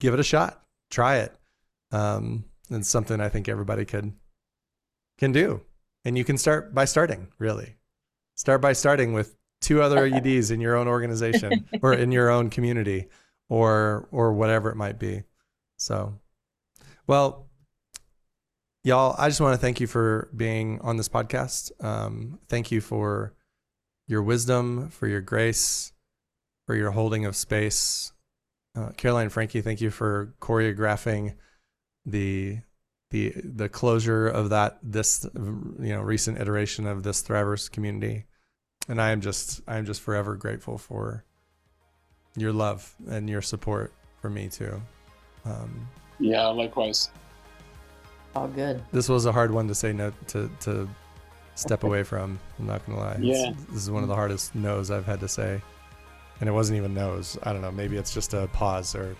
give 0.00 0.14
it 0.14 0.20
a 0.20 0.24
shot, 0.24 0.62
try 0.90 1.18
it. 1.18 1.34
Um, 1.92 2.44
it's 2.70 2.88
something 2.88 3.20
I 3.20 3.28
think 3.28 3.48
everybody 3.48 3.84
could 3.84 4.12
can 5.18 5.32
do, 5.32 5.62
and 6.04 6.18
you 6.18 6.24
can 6.24 6.36
start 6.36 6.74
by 6.74 6.84
starting. 6.84 7.28
Really, 7.38 7.76
start 8.34 8.60
by 8.60 8.72
starting 8.72 9.12
with 9.12 9.36
two 9.60 9.82
other 9.82 10.04
EDs 10.06 10.50
in 10.50 10.60
your 10.60 10.76
own 10.76 10.88
organization 10.88 11.68
or 11.82 11.92
in 11.94 12.12
your 12.12 12.28
own 12.30 12.50
community 12.50 13.06
or 13.48 14.08
or 14.10 14.32
whatever 14.32 14.70
it 14.70 14.76
might 14.76 14.98
be. 14.98 15.22
So, 15.76 16.18
well, 17.06 17.47
y'all, 18.88 19.14
I 19.18 19.28
just 19.28 19.40
want 19.40 19.52
to 19.52 19.58
thank 19.58 19.80
you 19.80 19.86
for 19.86 20.30
being 20.34 20.80
on 20.80 20.96
this 20.96 21.10
podcast. 21.10 21.72
Um, 21.84 22.38
thank 22.48 22.72
you 22.72 22.80
for 22.80 23.34
your 24.06 24.22
wisdom, 24.22 24.88
for 24.88 25.06
your 25.06 25.20
grace, 25.20 25.92
for 26.66 26.74
your 26.74 26.92
holding 26.92 27.26
of 27.26 27.36
space. 27.36 28.12
Uh, 28.74 28.88
Caroline 28.96 29.28
Frankie, 29.28 29.60
thank 29.60 29.82
you 29.82 29.90
for 29.90 30.34
choreographing 30.40 31.34
the 32.06 32.58
the 33.10 33.32
the 33.42 33.68
closure 33.68 34.26
of 34.26 34.50
that 34.50 34.78
this 34.82 35.26
you 35.34 35.94
know 35.94 36.00
recent 36.00 36.38
iteration 36.38 36.86
of 36.86 37.02
this 37.02 37.22
Thrivers 37.22 37.70
community 37.70 38.26
and 38.88 39.00
I 39.00 39.10
am 39.10 39.20
just 39.20 39.62
I 39.66 39.76
am 39.76 39.86
just 39.86 40.00
forever 40.00 40.34
grateful 40.36 40.78
for 40.78 41.24
your 42.36 42.52
love 42.52 42.94
and 43.08 43.28
your 43.28 43.42
support 43.42 43.92
for 44.20 44.30
me 44.30 44.48
too. 44.48 44.80
Um, 45.44 45.88
Yeah, 46.18 46.46
likewise. 46.48 47.10
All 48.34 48.48
good. 48.48 48.82
this 48.92 49.08
was 49.08 49.26
a 49.26 49.32
hard 49.32 49.50
one 49.52 49.66
to 49.68 49.74
say 49.74 49.92
no 49.92 50.12
to 50.28 50.50
to 50.60 50.88
step 51.54 51.82
away 51.84 52.02
from. 52.04 52.38
I'm 52.58 52.66
not 52.66 52.84
gonna 52.86 52.98
lie. 53.00 53.12
It's- 53.14 53.24
Yeah. 53.24 53.52
this 53.70 53.82
is 53.82 53.90
one 53.90 54.02
of 54.02 54.08
the 54.08 54.14
hardest 54.14 54.54
no's 54.54 54.90
I've 54.90 55.06
had 55.06 55.20
to 55.20 55.28
say, 55.28 55.60
and 56.40 56.48
it 56.48 56.52
wasn't 56.52 56.76
even 56.78 56.94
no's. 56.94 57.36
I 57.42 57.52
don't 57.52 57.62
know. 57.62 57.72
Maybe 57.72 57.96
it's 57.96 58.14
just 58.14 58.34
a 58.34 58.46
pause 58.52 58.94
or 58.94 59.16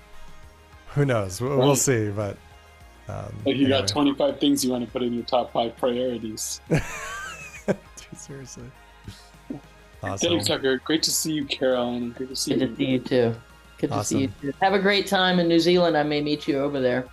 who 0.95 1.05
knows. 1.05 1.41
We'll, 1.41 1.59
we'll 1.59 1.75
see. 1.77 2.11
But 2.11 2.37
um, 3.09 3.35
Like 3.45 3.57
you 3.57 3.65
anyway. 3.65 3.71
got 3.81 3.89
25 3.89 4.39
things 4.39 4.65
you 4.65 4.71
want 4.71 4.85
to 4.85 4.91
put 4.91 5.03
in 5.03 5.13
your 5.15 5.25
top 5.25 5.53
five 5.53 5.77
priorities. 5.77 6.61
Dude, 6.69 7.77
seriously. 8.17 8.65
Awesome. 10.03 10.29
Thanks, 10.31 10.47
Tucker. 10.47 10.77
Great 10.85 11.03
to 11.03 11.11
see 11.11 11.33
you, 11.33 11.45
Caroline. 11.45 12.13
Great 12.13 12.29
to 12.29 12.37
see 12.37 12.55
Good 12.55 12.61
to 12.61 12.67
you. 12.71 12.77
see 12.77 12.85
you 12.93 12.99
too. 13.01 13.35
Good 13.79 13.91
to 13.91 14.05
see 14.05 14.21
you 14.21 14.33
too. 14.41 14.53
Have 14.61 14.75
a 14.75 14.79
great 14.79 15.07
time 15.09 15.41
in 15.41 15.49
New 15.49 15.59
Zealand. 15.59 15.97
I 15.97 16.05
may 16.05 16.21
meet 16.21 16.47
you 16.47 16.59
over 16.61 16.81
there. 16.81 17.07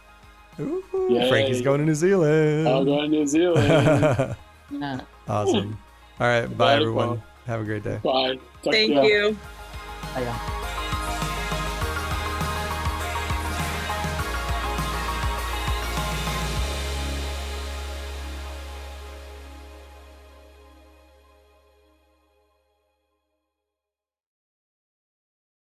Ooh, 0.60 0.84
Frankie's 1.30 1.62
going 1.62 1.80
to 1.80 1.86
New 1.86 1.96
Zealand. 1.96 2.68
I'm 2.68 2.86
going 2.86 3.12
to 3.12 3.18
New 3.18 3.28
Zealand. 3.28 4.36
Yeah. 4.72 5.00
awesome. 5.28 5.78
All 6.20 6.26
right. 6.28 6.48
Bye, 6.48 6.56
Bye, 6.56 6.76
everyone. 6.76 7.08
Paul. 7.08 7.24
Have 7.46 7.62
a 7.62 7.64
great 7.66 7.84
day. 7.84 8.00
Bye. 8.04 8.40
Talk 8.64 8.74
Thank 8.74 8.90
you. 8.90 9.38
Bye, 10.16 10.24
y'all. 10.24 10.62